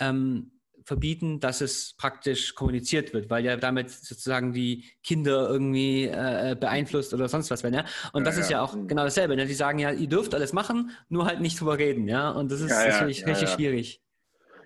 ähm, 0.00 0.52
verbieten, 0.84 1.40
dass 1.40 1.60
es 1.60 1.94
praktisch 1.96 2.54
kommuniziert 2.54 3.12
wird, 3.12 3.30
weil 3.30 3.44
ja 3.44 3.56
damit 3.56 3.90
sozusagen 3.90 4.52
die 4.52 4.84
Kinder 5.04 5.48
irgendwie 5.48 6.06
äh, 6.06 6.56
beeinflusst 6.58 7.14
oder 7.14 7.28
sonst 7.28 7.50
was 7.50 7.62
werden, 7.62 7.74
ja. 7.74 7.84
Und 8.12 8.22
ja, 8.22 8.24
das 8.24 8.36
ja. 8.36 8.42
ist 8.42 8.50
ja 8.50 8.62
auch 8.62 8.72
genau 8.72 9.04
dasselbe. 9.04 9.36
Ne? 9.36 9.46
Die 9.46 9.54
sagen 9.54 9.78
ja, 9.78 9.92
ihr 9.92 10.08
dürft 10.08 10.34
alles 10.34 10.52
machen, 10.52 10.90
nur 11.08 11.26
halt 11.26 11.40
nicht 11.40 11.60
drüber 11.60 11.78
reden, 11.78 12.08
ja. 12.08 12.30
Und 12.30 12.50
das 12.50 12.60
ist 12.60 12.70
natürlich 12.70 13.26
richtig 13.26 13.50
schwierig. 13.50 14.02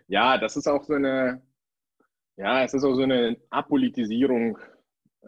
Ja, 0.07 0.39
das 0.39 0.57
ist 0.57 0.67
auch 0.67 0.85
so 0.85 0.95
eine, 0.95 1.43
ja, 2.37 2.65
es 2.65 2.75
ist 2.75 2.85
auch 2.85 2.95
so 2.95 3.03
eine 3.03 3.37
Apolitisierung 3.51 4.59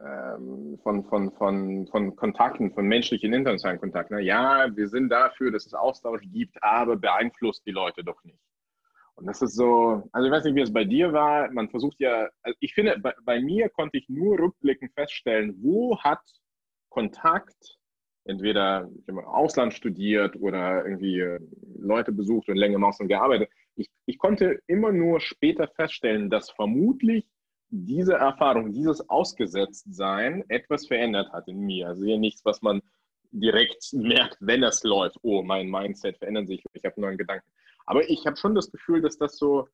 ähm, 0.03 0.79
von, 0.83 1.05
von, 1.05 1.33
von, 1.33 1.87
von 1.89 2.17
Kontakten, 2.17 2.73
von 2.73 2.87
menschlichen 2.87 3.33
internationalen 3.33 3.81
Kontakten. 3.81 4.19
Ja, 4.19 4.75
wir 4.75 4.89
sind 4.89 5.09
dafür, 5.09 5.51
dass 5.51 5.67
es 5.67 5.75
Austausch 5.75 6.23
gibt, 6.33 6.63
aber 6.63 6.97
beeinflusst 6.97 7.67
die 7.67 7.71
Leute 7.71 8.05
doch 8.05 8.23
nicht. 8.25 8.39
Und 9.17 9.27
das 9.27 9.41
ist 9.41 9.55
so, 9.55 10.09
also 10.13 10.27
ich 10.27 10.33
weiß 10.33 10.45
nicht, 10.45 10.55
wie 10.55 10.61
es 10.61 10.73
bei 10.73 10.85
dir 10.85 11.13
war. 11.13 11.51
Man 11.51 11.71
versucht 11.71 11.99
ja, 11.99 12.29
also 12.43 12.57
ich 12.61 12.75
finde, 12.75 12.99
bei, 12.99 13.15
bei 13.25 13.41
mir 13.41 13.71
konnte 13.71 13.97
ich 13.97 14.09
nur 14.09 14.39
rückblickend 14.39 14.93
feststellen, 14.93 15.57
wo 15.63 15.99
hat 15.99 16.21
Kontakt, 16.91 17.79
entweder 18.25 18.91
im 19.07 19.19
Ausland 19.19 19.73
studiert 19.73 20.37
oder 20.37 20.85
irgendwie 20.85 21.21
äh, 21.21 21.41
Leute 21.79 22.13
besucht 22.13 22.49
und 22.49 22.57
länger 22.57 22.77
im 22.77 22.85
Ausland 22.85 23.09
gearbeitet. 23.09 23.49
Ich, 23.75 23.89
ich 24.05 24.19
konnte 24.19 24.59
immer 24.67 24.93
nur 24.93 25.21
später 25.21 25.69
feststellen, 25.69 26.29
dass 26.29 26.51
vermutlich 26.51 27.27
diese 27.71 28.15
Erfahrung, 28.15 28.73
dieses 28.73 29.09
Ausgesetztsein 29.09 30.45
etwas 30.49 30.87
verändert 30.87 31.33
hat 31.33 31.49
in 31.49 31.61
mir. 31.61 31.89
Also 31.89 32.05
hier 32.05 32.19
nichts, 32.19 32.45
was 32.45 32.63
man 32.63 32.83
direkt 33.31 33.93
merkt, 33.93 34.37
wenn 34.41 34.63
es 34.63 34.83
läuft. 34.83 35.19
Oh, 35.23 35.43
mein 35.43 35.69
Mindset 35.69 36.19
verändert 36.19 36.49
sich, 36.49 36.63
ich 36.73 36.85
habe 36.85 37.01
neuen 37.01 37.19
Gedanken. 37.19 37.49
Aber 37.87 38.09
ich 38.11 38.27
habe 38.27 38.37
schon 38.37 38.55
das 38.55 38.71
Gefühl, 38.71 39.01
dass 39.01 39.17
das 39.17 39.39
so, 39.39 39.69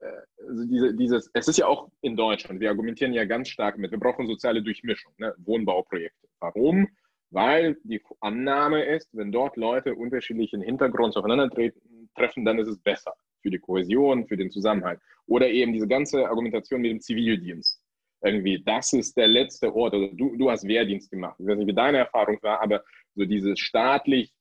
äh, 0.00 0.06
also 0.48 0.64
diese, 0.64 0.94
dieses, 0.94 1.30
es 1.34 1.48
ist 1.48 1.58
ja 1.58 1.66
auch 1.66 1.90
in 2.00 2.16
Deutschland, 2.16 2.60
wir 2.60 2.70
argumentieren 2.70 3.12
ja 3.12 3.24
ganz 3.24 3.48
stark 3.48 3.78
mit, 3.78 3.90
wir 3.90 4.00
brauchen 4.00 4.26
soziale 4.26 4.62
Durchmischung, 4.62 5.12
ne? 5.18 5.34
Wohnbauprojekte. 5.38 6.28
Warum? 6.40 6.88
Weil 7.30 7.76
die 7.84 8.02
Annahme 8.20 8.84
ist, 8.84 9.08
wenn 9.12 9.30
dort 9.30 9.56
Leute 9.56 9.94
unterschiedlichen 9.94 10.62
Hintergrunds 10.62 11.16
aufeinandertreffen, 11.16 12.44
dann 12.44 12.58
ist 12.58 12.68
es 12.68 12.78
besser 12.78 13.12
für 13.42 13.50
die 13.50 13.58
Kohäsion, 13.58 14.26
für 14.26 14.36
den 14.36 14.50
Zusammenhalt. 14.50 15.00
Oder 15.26 15.48
eben 15.50 15.72
diese 15.74 15.86
ganze 15.86 16.26
Argumentation 16.26 16.80
mit 16.80 16.90
dem 16.90 17.00
Zivildienst. 17.00 17.82
Irgendwie, 18.22 18.62
das 18.64 18.92
ist 18.94 19.16
der 19.16 19.28
letzte 19.28 19.72
Ort. 19.74 19.94
Also 19.94 20.08
du, 20.14 20.36
du 20.36 20.50
hast 20.50 20.66
Wehrdienst 20.66 21.10
gemacht. 21.10 21.36
Ich 21.38 21.46
weiß 21.46 21.58
nicht, 21.58 21.68
wie 21.68 21.74
deine 21.74 21.98
Erfahrung 21.98 22.38
war, 22.42 22.60
aber 22.60 22.82
so 23.14 23.24
diese 23.24 23.56
staatlich 23.56 24.32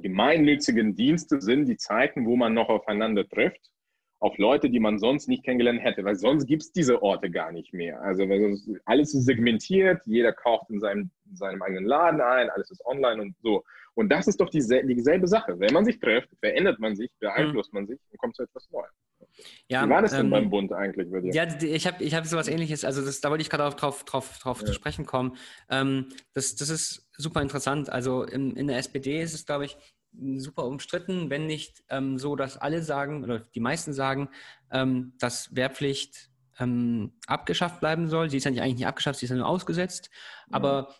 gemeinnützigen 0.00 0.94
Dienste 0.94 1.40
sind 1.40 1.66
die 1.66 1.76
Zeiten, 1.76 2.26
wo 2.26 2.36
man 2.36 2.54
noch 2.54 2.68
aufeinander 2.68 3.28
trifft, 3.28 3.70
auf 4.22 4.38
Leute, 4.38 4.70
die 4.70 4.78
man 4.78 5.00
sonst 5.00 5.26
nicht 5.26 5.44
kennengelernt 5.44 5.82
hätte, 5.82 6.04
weil 6.04 6.14
sonst 6.14 6.46
gibt 6.46 6.62
es 6.62 6.70
diese 6.70 7.02
Orte 7.02 7.28
gar 7.28 7.50
nicht 7.50 7.74
mehr. 7.74 8.00
Also 8.02 8.22
alles 8.84 9.14
ist 9.14 9.24
segmentiert, 9.24 10.00
jeder 10.06 10.32
kauft 10.32 10.70
in 10.70 10.78
seinem, 10.78 11.10
in 11.28 11.36
seinem 11.36 11.60
eigenen 11.60 11.86
Laden 11.86 12.20
ein, 12.20 12.48
alles 12.50 12.70
ist 12.70 12.84
online 12.86 13.20
und 13.20 13.36
so. 13.42 13.64
Und 13.94 14.10
das 14.10 14.28
ist 14.28 14.40
doch 14.40 14.48
dieselbe, 14.48 14.94
dieselbe 14.94 15.26
Sache. 15.26 15.58
Wenn 15.58 15.74
man 15.74 15.84
sich 15.84 15.98
trifft, 15.98 16.28
verändert 16.38 16.78
man 16.78 16.94
sich, 16.94 17.10
beeinflusst 17.18 17.72
mhm. 17.72 17.80
man 17.80 17.86
sich 17.88 17.98
und 18.10 18.18
kommt 18.18 18.36
zu 18.36 18.44
etwas 18.44 18.70
Neuem. 18.70 18.86
Ja, 19.68 19.84
Wie 19.84 19.90
war 19.90 20.02
das 20.02 20.12
denn 20.12 20.26
ähm, 20.26 20.30
beim 20.30 20.50
Bund 20.50 20.72
eigentlich 20.72 21.10
bei 21.10 21.20
dir? 21.20 21.32
Ja, 21.32 21.46
ich 21.60 21.86
habe 21.88 22.04
ich 22.04 22.14
hab 22.14 22.24
sowas 22.24 22.46
ähnliches, 22.46 22.84
also 22.84 23.04
das, 23.04 23.20
da 23.20 23.30
wollte 23.30 23.42
ich 23.42 23.50
gerade 23.50 23.74
drauf, 23.74 24.04
drauf, 24.04 24.38
drauf 24.38 24.60
ja. 24.60 24.66
zu 24.66 24.72
sprechen 24.72 25.04
kommen. 25.04 25.36
Ähm, 25.68 26.10
das, 26.32 26.54
das 26.54 26.68
ist 26.68 27.10
super 27.16 27.42
interessant. 27.42 27.90
Also 27.90 28.22
in, 28.22 28.54
in 28.56 28.68
der 28.68 28.78
SPD 28.78 29.20
ist 29.20 29.34
es, 29.34 29.46
glaube 29.46 29.64
ich, 29.64 29.76
super 30.36 30.66
umstritten, 30.66 31.30
wenn 31.30 31.46
nicht 31.46 31.84
ähm, 31.88 32.18
so, 32.18 32.36
dass 32.36 32.56
alle 32.56 32.82
sagen 32.82 33.24
oder 33.24 33.40
die 33.40 33.60
meisten 33.60 33.92
sagen, 33.92 34.28
ähm, 34.70 35.14
dass 35.18 35.54
Wehrpflicht 35.54 36.30
ähm, 36.58 37.12
abgeschafft 37.26 37.80
bleiben 37.80 38.08
soll. 38.08 38.30
Sie 38.30 38.36
ist 38.36 38.44
ja 38.44 38.50
nicht 38.50 38.60
eigentlich 38.60 38.76
nicht 38.76 38.86
abgeschafft, 38.86 39.18
sie 39.18 39.26
ist 39.26 39.30
ja 39.30 39.36
nur 39.36 39.46
ausgesetzt. 39.46 40.10
Ja. 40.50 40.56
Aber 40.56 40.94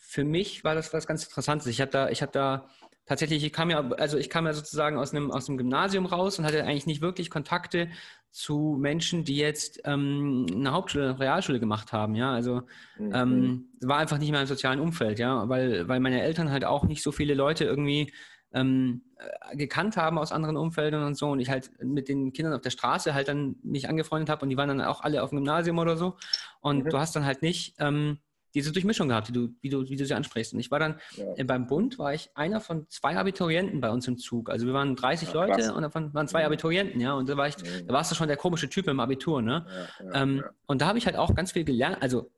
für 0.00 0.24
mich 0.24 0.64
war 0.64 0.74
das 0.74 0.92
was 0.92 1.06
ganz 1.06 1.24
Interessantes. 1.24 1.66
Ich 1.66 1.80
habe 1.80 1.90
da, 1.90 2.08
ich 2.08 2.22
habe 2.22 2.32
da 2.32 2.68
tatsächlich, 3.06 3.44
ich 3.44 3.52
kam 3.52 3.70
ja, 3.70 3.80
also 3.92 4.18
ich 4.18 4.30
kam 4.30 4.46
ja 4.46 4.52
sozusagen 4.52 4.98
aus 4.98 5.12
einem, 5.12 5.30
aus 5.30 5.48
einem 5.48 5.58
Gymnasium 5.58 6.06
raus 6.06 6.38
und 6.38 6.44
hatte 6.44 6.64
eigentlich 6.64 6.86
nicht 6.86 7.00
wirklich 7.00 7.30
Kontakte 7.30 7.88
zu 8.32 8.78
Menschen, 8.80 9.24
die 9.24 9.36
jetzt 9.36 9.82
ähm, 9.84 10.46
eine 10.50 10.72
Hauptschule, 10.72 11.10
eine 11.10 11.20
Realschule 11.20 11.60
gemacht 11.60 11.92
haben, 11.92 12.14
ja. 12.14 12.32
Also 12.32 12.62
mhm. 12.98 13.12
ähm, 13.14 13.68
war 13.82 13.98
einfach 13.98 14.18
nicht 14.18 14.30
mehr 14.30 14.40
im 14.40 14.46
sozialen 14.46 14.80
Umfeld, 14.80 15.18
ja, 15.18 15.48
weil, 15.48 15.86
weil 15.86 16.00
meine 16.00 16.22
Eltern 16.22 16.50
halt 16.50 16.64
auch 16.64 16.84
nicht 16.84 17.02
so 17.02 17.12
viele 17.12 17.34
Leute 17.34 17.64
irgendwie 17.64 18.10
ähm, 18.54 19.02
äh, 19.18 19.56
gekannt 19.56 19.98
haben 19.98 20.18
aus 20.18 20.32
anderen 20.32 20.56
Umfeldern 20.56 21.04
und 21.04 21.14
so 21.14 21.30
und 21.30 21.40
ich 21.40 21.50
halt 21.50 21.70
mit 21.82 22.08
den 22.08 22.32
Kindern 22.32 22.54
auf 22.54 22.62
der 22.62 22.70
Straße 22.70 23.12
halt 23.12 23.28
dann 23.28 23.56
mich 23.62 23.88
angefreundet 23.88 24.30
habe 24.30 24.42
und 24.42 24.48
die 24.48 24.56
waren 24.56 24.68
dann 24.68 24.80
auch 24.80 25.02
alle 25.02 25.22
auf 25.22 25.30
dem 25.30 25.36
Gymnasium 25.36 25.78
oder 25.78 25.98
so 25.98 26.16
und 26.60 26.84
mhm. 26.84 26.88
du 26.88 26.98
hast 26.98 27.14
dann 27.14 27.26
halt 27.26 27.42
nicht 27.42 27.74
ähm, 27.78 28.18
diese 28.54 28.72
Durchmischung 28.72 29.08
gehabt, 29.08 29.28
die 29.28 29.32
du, 29.32 29.54
wie, 29.60 29.68
du, 29.68 29.88
wie 29.88 29.96
du 29.96 30.04
sie 30.04 30.14
ansprichst. 30.14 30.52
Und 30.52 30.60
ich 30.60 30.70
war 30.70 30.78
dann 30.78 31.00
ja. 31.16 31.44
beim 31.44 31.66
Bund, 31.66 31.98
war 31.98 32.12
ich 32.12 32.30
einer 32.34 32.60
von 32.60 32.88
zwei 32.88 33.16
Abiturienten 33.16 33.80
bei 33.80 33.90
uns 33.90 34.06
im 34.08 34.18
Zug. 34.18 34.50
Also 34.50 34.66
wir 34.66 34.74
waren 34.74 34.94
30 34.94 35.28
ja, 35.28 35.34
Leute 35.34 35.52
krass. 35.52 35.70
und 35.70 35.82
davon 35.82 36.12
waren 36.14 36.28
zwei 36.28 36.40
mhm. 36.40 36.46
Abiturienten, 36.46 37.00
ja. 37.00 37.14
Und 37.14 37.28
da 37.28 37.36
war 37.36 37.48
ich, 37.48 37.56
mhm. 37.58 37.86
da 37.86 37.94
warst 37.94 38.10
du 38.10 38.14
schon 38.14 38.28
der 38.28 38.36
komische 38.36 38.68
Typ 38.68 38.88
im 38.88 39.00
Abitur, 39.00 39.42
ne? 39.42 39.66
Ja, 40.00 40.22
ähm, 40.22 40.44
und 40.66 40.82
da 40.82 40.86
habe 40.86 40.98
ich 40.98 41.06
halt 41.06 41.16
auch 41.16 41.34
ganz 41.34 41.52
viel 41.52 41.64
gelernt. 41.64 41.98
Also 42.00 42.30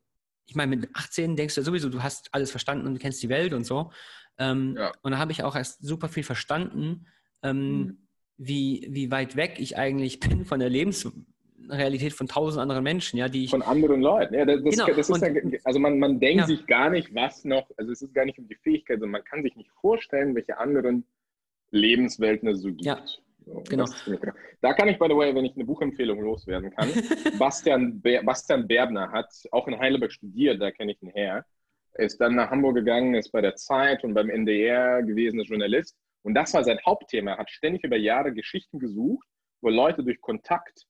ich 0.47 0.55
meine, 0.55 0.77
mit 0.77 0.89
18 0.95 1.37
denkst 1.37 1.55
du 1.55 1.63
sowieso, 1.63 1.89
du 1.89 2.03
hast 2.03 2.29
alles 2.33 2.51
verstanden 2.51 2.87
und 2.87 2.95
du 2.95 3.01
kennst 3.01 3.23
die 3.23 3.29
Welt 3.29 3.53
und 3.53 3.65
so. 3.65 3.91
Ähm, 4.39 4.79
und 5.03 5.13
da 5.13 5.19
habe 5.19 5.33
ich 5.33 5.43
auch 5.43 5.57
erst 5.57 5.83
super 5.83 6.09
viel 6.09 6.25
verstanden, 6.25 7.07
ähm, 7.43 7.79
mhm. 7.79 7.99
wie, 8.37 8.89
wie 8.91 9.11
weit 9.11 9.37
weg 9.37 9.57
ich 9.59 9.77
eigentlich 9.77 10.21
bin 10.21 10.45
von 10.45 10.61
der 10.61 10.71
Lebens 10.71 11.09
Realität 11.71 12.13
von 12.13 12.29
tausend 12.29 12.61
anderen 12.61 12.85
Menschen, 12.85 13.19
ja, 13.19 13.29
die 13.29 13.45
ich. 13.45 13.51
Von 13.51 13.63
anderen 13.63 14.01
Leuten, 14.01 14.35
ja. 14.35 14.45
Das, 14.45 14.63
genau. 14.63 14.87
das 14.87 15.09
ist 15.09 15.23
ja, 15.23 15.59
also 15.65 15.79
man, 15.79 15.99
man 15.99 16.21
denkt 16.21 16.43
ja. 16.43 16.47
sich 16.47 16.67
gar 16.67 16.91
nicht, 16.91 17.15
was 17.15 17.45
noch, 17.45 17.71
also 17.77 17.93
es 17.93 18.03
ist 18.03 18.15
gar 18.15 18.25
nicht 18.25 18.39
um 18.39 18.49
die 18.49 18.57
Fähigkeit, 18.57 18.99
sondern 18.99 19.13
man 19.13 19.25
kann 19.25 19.43
sich 19.43 19.57
nicht 19.57 19.71
vorstellen, 19.81 20.35
welche 20.35 20.59
anderen 20.59 21.07
Lebenswelten 21.71 22.49
es 22.49 22.61
so 22.61 22.69
gibt. 22.69 22.85
Ja. 22.85 23.03
So, 23.47 23.63
genau. 23.69 23.85
Da 24.63 24.73
kann 24.73 24.89
ich, 24.89 24.99
by 24.99 25.07
the 25.09 25.17
way, 25.17 25.35
wenn 25.35 25.45
ich 25.45 25.55
eine 25.55 25.65
Buchempfehlung 25.65 26.23
loswerden 26.23 26.71
kann, 26.71 26.89
Bastian, 27.39 28.01
Bastian 28.01 28.67
Berbner 28.67 29.13
hat 29.13 29.31
auch 29.51 29.69
in 29.69 29.79
Heidelberg 29.79 30.13
studiert, 30.13 30.63
da 30.63 30.71
kenne 30.71 30.93
ich 30.93 31.03
ihn 31.03 31.11
her, 31.11 31.45
ist 31.95 32.21
dann 32.21 32.37
nach 32.37 32.51
Hamburg 32.51 32.77
gegangen, 32.77 33.15
ist 33.15 33.33
bei 33.33 33.41
der 33.41 33.55
Zeit 33.57 34.03
und 34.03 34.15
beim 34.15 34.31
NDR 34.31 35.03
gewesen 35.03 35.41
als 35.41 35.49
Journalist. 35.49 35.97
Und 36.23 36.35
das 36.35 36.55
war 36.55 36.65
sein 36.65 36.79
Hauptthema. 36.87 37.33
Er 37.33 37.39
hat 37.39 37.51
ständig 37.51 37.85
über 37.85 37.97
Jahre 37.97 38.33
Geschichten 38.33 38.79
gesucht, 38.79 39.27
wo 39.61 39.69
Leute 39.69 40.03
durch 40.03 40.21
Kontakt 40.21 40.87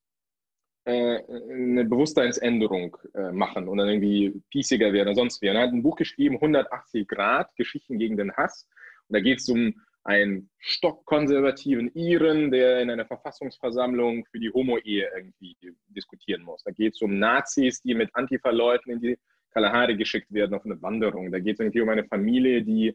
eine 0.87 1.85
Bewusstseinsänderung 1.85 2.97
äh, 3.15 3.33
machen 3.33 3.69
und 3.69 3.79
dann 3.79 3.89
irgendwie 3.89 4.43
piesiger 4.51 4.93
werden 4.93 5.09
oder 5.09 5.15
sonst 5.15 5.41
wie. 5.41 5.49
Und 5.49 5.57
er 5.57 5.63
hat 5.63 5.73
ein 5.73 5.83
Buch 5.83 5.97
geschrieben, 5.97 6.37
180 6.37 7.09
Grad, 7.09 7.55
Geschichten 7.57 7.99
gegen 7.99 8.17
den 8.17 8.33
Hass. 8.37 8.69
Und 9.09 9.15
da 9.15 9.21
geht 9.21 9.39
es 9.39 9.49
um 9.49 9.75
einen 10.05 10.51
stockkonservativen 10.59 11.91
Iren, 11.95 12.51
der 12.51 12.81
in 12.81 12.91
einer 12.91 13.07
Verfassungsversammlung 13.07 14.27
für 14.27 14.39
die 14.39 14.53
Homo-Ehe 14.53 15.11
irgendwie 15.17 15.57
diskutieren 15.89 16.43
muss. 16.43 16.63
Da 16.63 16.73
geht 16.73 16.95
es 16.95 17.01
um 17.01 17.19
Nazis, 17.19 17.81
die 17.81 17.95
mit 17.95 18.15
Antifa-Leuten 18.15 18.91
in 18.91 19.01
die 19.01 19.19
Kalahari 19.51 19.97
geschickt 19.97 20.31
werden 20.33 20.55
auf 20.55 20.67
eine 20.67 20.81
Wanderung. 20.83 21.33
Da 21.33 21.39
geht 21.39 21.55
es 21.55 21.61
irgendwie 21.61 21.81
um 21.81 21.89
eine 21.89 22.05
Familie, 22.05 22.63
die 22.63 22.95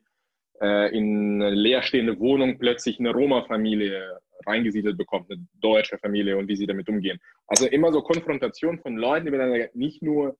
äh, 0.61 0.95
in 0.95 1.41
eine 1.41 1.55
leerstehende 1.55 2.19
Wohnung 2.19 2.57
plötzlich 2.57 2.99
eine 2.99 3.11
Roma-Familie 3.11 4.19
reingesiedelt 4.45 4.97
bekommt, 4.97 5.31
eine 5.31 5.45
deutsche 5.61 5.97
Familie 5.97 6.37
und 6.37 6.47
wie 6.47 6.55
sie 6.55 6.67
damit 6.67 6.89
umgehen. 6.89 7.19
Also 7.47 7.67
immer 7.67 7.91
so 7.91 8.01
Konfrontation 8.01 8.79
von 8.79 8.97
Leuten, 8.97 9.25
die 9.25 9.31
miteinander 9.31 9.69
nicht 9.73 10.01
nur, 10.01 10.37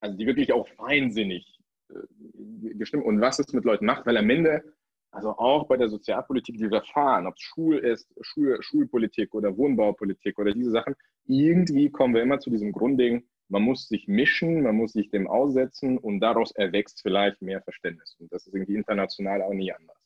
also 0.00 0.16
die 0.16 0.26
wirklich 0.26 0.52
auch 0.52 0.68
feinsinnig 0.68 1.58
äh, 1.90 2.74
gestimmt 2.74 3.04
und 3.04 3.20
was 3.20 3.38
es 3.38 3.52
mit 3.52 3.64
Leuten 3.64 3.86
macht, 3.86 4.06
weil 4.06 4.16
am 4.16 4.30
Ende, 4.30 4.62
also 5.10 5.30
auch 5.30 5.66
bei 5.66 5.76
der 5.76 5.88
Sozialpolitik, 5.88 6.56
die 6.56 6.70
wir 6.70 6.82
fahren, 6.82 7.26
ob 7.26 7.34
es 7.36 7.42
Schul 7.42 7.78
ist, 7.78 8.12
Schul, 8.20 8.58
Schulpolitik 8.60 9.34
oder 9.34 9.56
Wohnbaupolitik 9.56 10.38
oder 10.38 10.52
diese 10.52 10.70
Sachen, 10.70 10.94
irgendwie 11.26 11.90
kommen 11.90 12.14
wir 12.14 12.22
immer 12.22 12.40
zu 12.40 12.50
diesem 12.50 12.72
Grundding, 12.72 13.24
man 13.52 13.62
muss 13.62 13.86
sich 13.86 14.08
mischen, 14.08 14.62
man 14.62 14.74
muss 14.74 14.94
sich 14.94 15.10
dem 15.10 15.28
aussetzen 15.28 15.98
und 15.98 16.20
daraus 16.20 16.52
erwächst 16.52 17.02
vielleicht 17.02 17.42
mehr 17.42 17.60
Verständnis. 17.60 18.16
Und 18.18 18.32
das 18.32 18.46
ist 18.46 18.54
irgendwie 18.54 18.74
international 18.74 19.42
auch 19.42 19.52
nie 19.52 19.72
anders. 19.72 19.96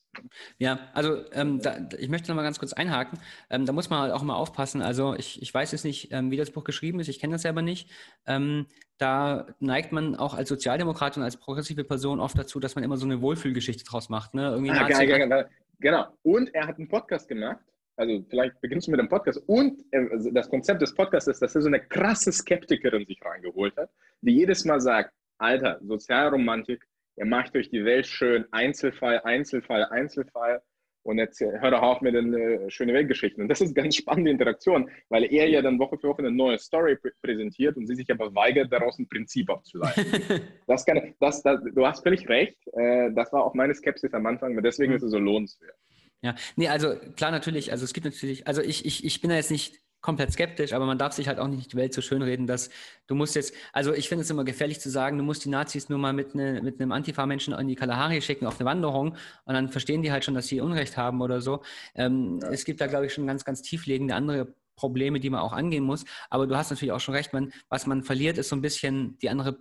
Ja, 0.57 0.79
also 0.93 1.23
ähm, 1.31 1.61
da, 1.61 1.87
ich 1.97 2.09
möchte 2.09 2.27
noch 2.27 2.35
mal 2.35 2.43
ganz 2.43 2.59
kurz 2.59 2.73
einhaken. 2.73 3.19
Ähm, 3.49 3.65
da 3.65 3.71
muss 3.71 3.89
man 3.89 4.01
halt 4.01 4.11
auch 4.11 4.23
mal 4.23 4.35
aufpassen. 4.35 4.81
Also 4.81 5.15
ich, 5.15 5.41
ich 5.41 5.53
weiß 5.53 5.71
jetzt 5.71 5.85
nicht, 5.85 6.11
ähm, 6.11 6.29
wie 6.29 6.37
das 6.37 6.51
Buch 6.51 6.65
geschrieben 6.65 6.99
ist, 6.99 7.07
ich 7.07 7.19
kenne 7.19 7.35
das 7.35 7.43
selber 7.43 7.61
nicht. 7.61 7.89
Ähm, 8.25 8.65
da 8.97 9.47
neigt 9.59 9.91
man 9.93 10.15
auch 10.15 10.33
als 10.33 10.49
Sozialdemokrat 10.49 11.15
und 11.17 11.23
als 11.23 11.37
progressive 11.37 11.83
Person 11.83 12.19
oft 12.19 12.37
dazu, 12.37 12.59
dass 12.59 12.75
man 12.75 12.83
immer 12.83 12.97
so 12.97 13.05
eine 13.05 13.21
Wohlfühlgeschichte 13.21 13.85
draus 13.85 14.09
macht. 14.09 14.33
Ne? 14.33 14.49
Irgendwie 14.49 14.71
ah, 14.71 14.87
geil, 14.87 15.07
geil, 15.07 15.29
geil. 15.29 15.49
Genau. 15.79 16.07
Und 16.23 16.53
er 16.53 16.67
hat 16.67 16.77
einen 16.77 16.89
Podcast 16.89 17.29
gemacht. 17.29 17.59
Also 17.97 18.23
vielleicht 18.29 18.61
beginnst 18.61 18.87
du 18.87 18.91
mit 18.91 18.99
dem 18.99 19.09
Podcast. 19.09 19.41
Und 19.47 19.83
äh, 19.91 20.07
also 20.11 20.31
das 20.31 20.49
Konzept 20.49 20.81
des 20.81 20.93
Podcasts 20.93 21.27
ist, 21.27 21.41
dass 21.41 21.55
er 21.55 21.61
so 21.61 21.67
eine 21.67 21.81
krasse 21.81 22.31
Skeptikerin 22.31 23.05
sich 23.05 23.19
reingeholt 23.23 23.75
hat, 23.75 23.89
die 24.21 24.35
jedes 24.35 24.63
Mal 24.65 24.79
sagt, 24.79 25.13
Alter, 25.39 25.79
Sozialromantik 25.83 26.87
Ihr 27.17 27.25
macht 27.25 27.55
euch 27.55 27.69
die 27.69 27.83
Welt 27.83 28.05
schön, 28.05 28.45
Einzelfall, 28.51 29.21
Einzelfall, 29.23 29.85
Einzelfall. 29.85 30.61
Und 31.01 31.19
jetzt 31.19 31.39
hört 31.39 31.73
doch 31.73 31.81
auf 31.81 32.01
mit 32.01 32.13
den 32.13 32.33
äh, 32.33 32.69
schönen 32.69 32.93
Weltgeschichten. 32.93 33.41
Und 33.41 33.47
das 33.47 33.61
ist 33.61 33.73
ganz 33.73 33.95
spannende 33.95 34.29
Interaktion, 34.29 34.89
weil 35.09 35.23
er 35.23 35.47
ja 35.47 35.61
dann 35.61 35.79
Woche 35.79 35.97
für 35.97 36.09
Woche 36.09 36.19
eine 36.19 36.31
neue 36.31 36.59
Story 36.59 36.97
pr 36.97 37.09
präsentiert 37.21 37.77
und 37.77 37.87
sie 37.87 37.95
sich 37.95 38.11
aber 38.11 38.35
weigert, 38.35 38.71
daraus 38.71 38.99
ein 38.99 39.07
Prinzip 39.07 39.49
abzuleiten. 39.49 40.05
das 40.67 40.85
kann, 40.85 41.15
das, 41.19 41.41
das, 41.41 41.61
du 41.73 41.87
hast 41.87 42.03
völlig 42.03 42.27
recht. 42.27 42.57
Äh, 42.73 43.11
das 43.13 43.31
war 43.31 43.45
auch 43.45 43.53
meine 43.53 43.73
Skepsis 43.73 44.13
am 44.13 44.25
Anfang, 44.25 44.51
aber 44.51 44.61
deswegen 44.61 44.91
mhm. 44.91 44.97
ist 44.97 45.03
es 45.03 45.11
so 45.11 45.17
lohnenswert. 45.17 45.77
Ja, 46.21 46.35
nee, 46.55 46.67
also 46.67 46.95
klar 47.15 47.31
natürlich, 47.31 47.71
also 47.71 47.85
es 47.85 47.93
gibt 47.93 48.05
natürlich, 48.05 48.47
also 48.47 48.61
ich, 48.61 48.85
ich, 48.85 49.05
ich 49.05 49.21
bin 49.21 49.29
da 49.29 49.35
jetzt 49.35 49.51
nicht 49.51 49.79
komplett 50.01 50.31
skeptisch, 50.31 50.73
aber 50.73 50.85
man 50.85 50.97
darf 50.97 51.13
sich 51.13 51.27
halt 51.27 51.39
auch 51.39 51.47
nicht 51.47 51.73
die 51.73 51.77
Welt 51.77 51.93
so 51.93 52.01
schön 52.01 52.21
reden, 52.21 52.47
dass 52.47 52.69
du 53.07 53.15
musst 53.15 53.35
jetzt, 53.35 53.53
also 53.73 53.93
ich 53.93 54.09
finde 54.09 54.23
es 54.23 54.29
immer 54.29 54.45
gefährlich 54.45 54.79
zu 54.79 54.89
sagen, 54.89 55.17
du 55.17 55.23
musst 55.23 55.43
die 55.45 55.49
Nazis 55.49 55.89
nur 55.89 55.99
mal 55.99 56.13
mit, 56.13 56.33
ne, 56.35 56.61
mit 56.63 56.79
einem 56.79 56.91
Antifa-Menschen 56.91 57.53
in 57.53 57.67
die 57.67 57.75
Kalahari 57.75 58.21
schicken 58.21 58.45
auf 58.45 58.59
eine 58.59 58.65
Wanderung 58.65 59.15
und 59.45 59.53
dann 59.53 59.69
verstehen 59.69 60.01
die 60.03 60.11
halt 60.11 60.23
schon, 60.23 60.33
dass 60.33 60.47
sie 60.47 60.61
Unrecht 60.61 60.97
haben 60.97 61.21
oder 61.21 61.41
so. 61.41 61.61
Ähm, 61.95 62.39
ja. 62.41 62.49
Es 62.51 62.63
gibt 62.65 62.79
da, 62.81 62.87
glaube 62.87 63.07
ich, 63.07 63.13
schon 63.13 63.27
ganz, 63.27 63.43
ganz 63.43 63.61
tieflegende 63.61 64.15
andere 64.15 64.53
Probleme, 64.75 65.19
die 65.19 65.29
man 65.29 65.41
auch 65.41 65.53
angehen 65.53 65.83
muss. 65.83 66.05
Aber 66.29 66.47
du 66.47 66.55
hast 66.55 66.69
natürlich 66.69 66.93
auch 66.93 66.99
schon 66.99 67.15
recht, 67.15 67.33
man, 67.33 67.51
was 67.67 67.87
man 67.87 68.03
verliert, 68.03 68.37
ist 68.37 68.49
so 68.49 68.55
ein 68.55 68.61
bisschen 68.61 69.17
die 69.19 69.29
andere 69.29 69.57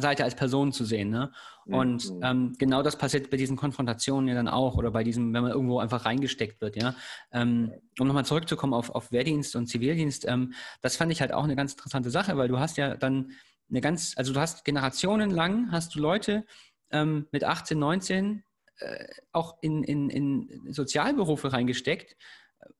Seite 0.00 0.24
als 0.24 0.34
Person 0.34 0.72
zu 0.72 0.84
sehen. 0.84 1.10
Ne? 1.10 1.32
Und 1.66 2.10
mhm. 2.10 2.20
ähm, 2.22 2.52
genau 2.58 2.82
das 2.82 2.96
passiert 2.96 3.30
bei 3.30 3.36
diesen 3.36 3.56
Konfrontationen 3.56 4.28
ja 4.28 4.34
dann 4.34 4.48
auch 4.48 4.76
oder 4.76 4.90
bei 4.90 5.04
diesem, 5.04 5.32
wenn 5.34 5.42
man 5.42 5.52
irgendwo 5.52 5.78
einfach 5.78 6.04
reingesteckt 6.04 6.60
wird. 6.60 6.76
Ja, 6.76 6.94
ähm, 7.32 7.72
um 7.98 8.06
nochmal 8.06 8.24
zurückzukommen 8.24 8.72
auf, 8.72 8.90
auf 8.90 9.12
Wehrdienst 9.12 9.54
und 9.54 9.66
Zivildienst, 9.66 10.26
ähm, 10.26 10.54
das 10.80 10.96
fand 10.96 11.12
ich 11.12 11.20
halt 11.20 11.32
auch 11.32 11.44
eine 11.44 11.56
ganz 11.56 11.72
interessante 11.72 12.10
Sache, 12.10 12.36
weil 12.36 12.48
du 12.48 12.58
hast 12.58 12.78
ja 12.78 12.96
dann 12.96 13.32
eine 13.68 13.80
ganz, 13.80 14.14
also 14.16 14.32
du 14.32 14.40
hast 14.40 14.64
generationenlang 14.64 15.70
hast 15.70 15.94
du 15.94 16.00
Leute 16.00 16.44
ähm, 16.90 17.26
mit 17.30 17.44
18, 17.44 17.78
19 17.78 18.44
äh, 18.78 19.06
auch 19.32 19.58
in, 19.60 19.84
in, 19.84 20.10
in 20.10 20.72
Sozialberufe 20.72 21.52
reingesteckt, 21.52 22.16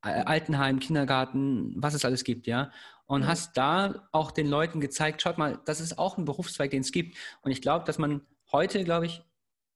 äh, 0.02 0.08
Altenheim, 0.08 0.78
Kindergarten, 0.78 1.74
was 1.76 1.94
es 1.94 2.04
alles 2.04 2.24
gibt, 2.24 2.46
ja 2.46 2.70
und 3.06 3.22
mhm. 3.22 3.26
hast 3.26 3.56
da 3.56 4.08
auch 4.12 4.30
den 4.30 4.48
Leuten 4.48 4.80
gezeigt, 4.80 5.22
schaut 5.22 5.38
mal, 5.38 5.60
das 5.64 5.80
ist 5.80 5.98
auch 5.98 6.18
ein 6.18 6.24
Berufszweig, 6.24 6.70
den 6.70 6.80
es 6.80 6.92
gibt. 6.92 7.16
Und 7.42 7.50
ich 7.50 7.62
glaube, 7.62 7.84
dass 7.84 7.98
man 7.98 8.22
heute, 8.50 8.84
glaube 8.84 9.06
ich, 9.06 9.22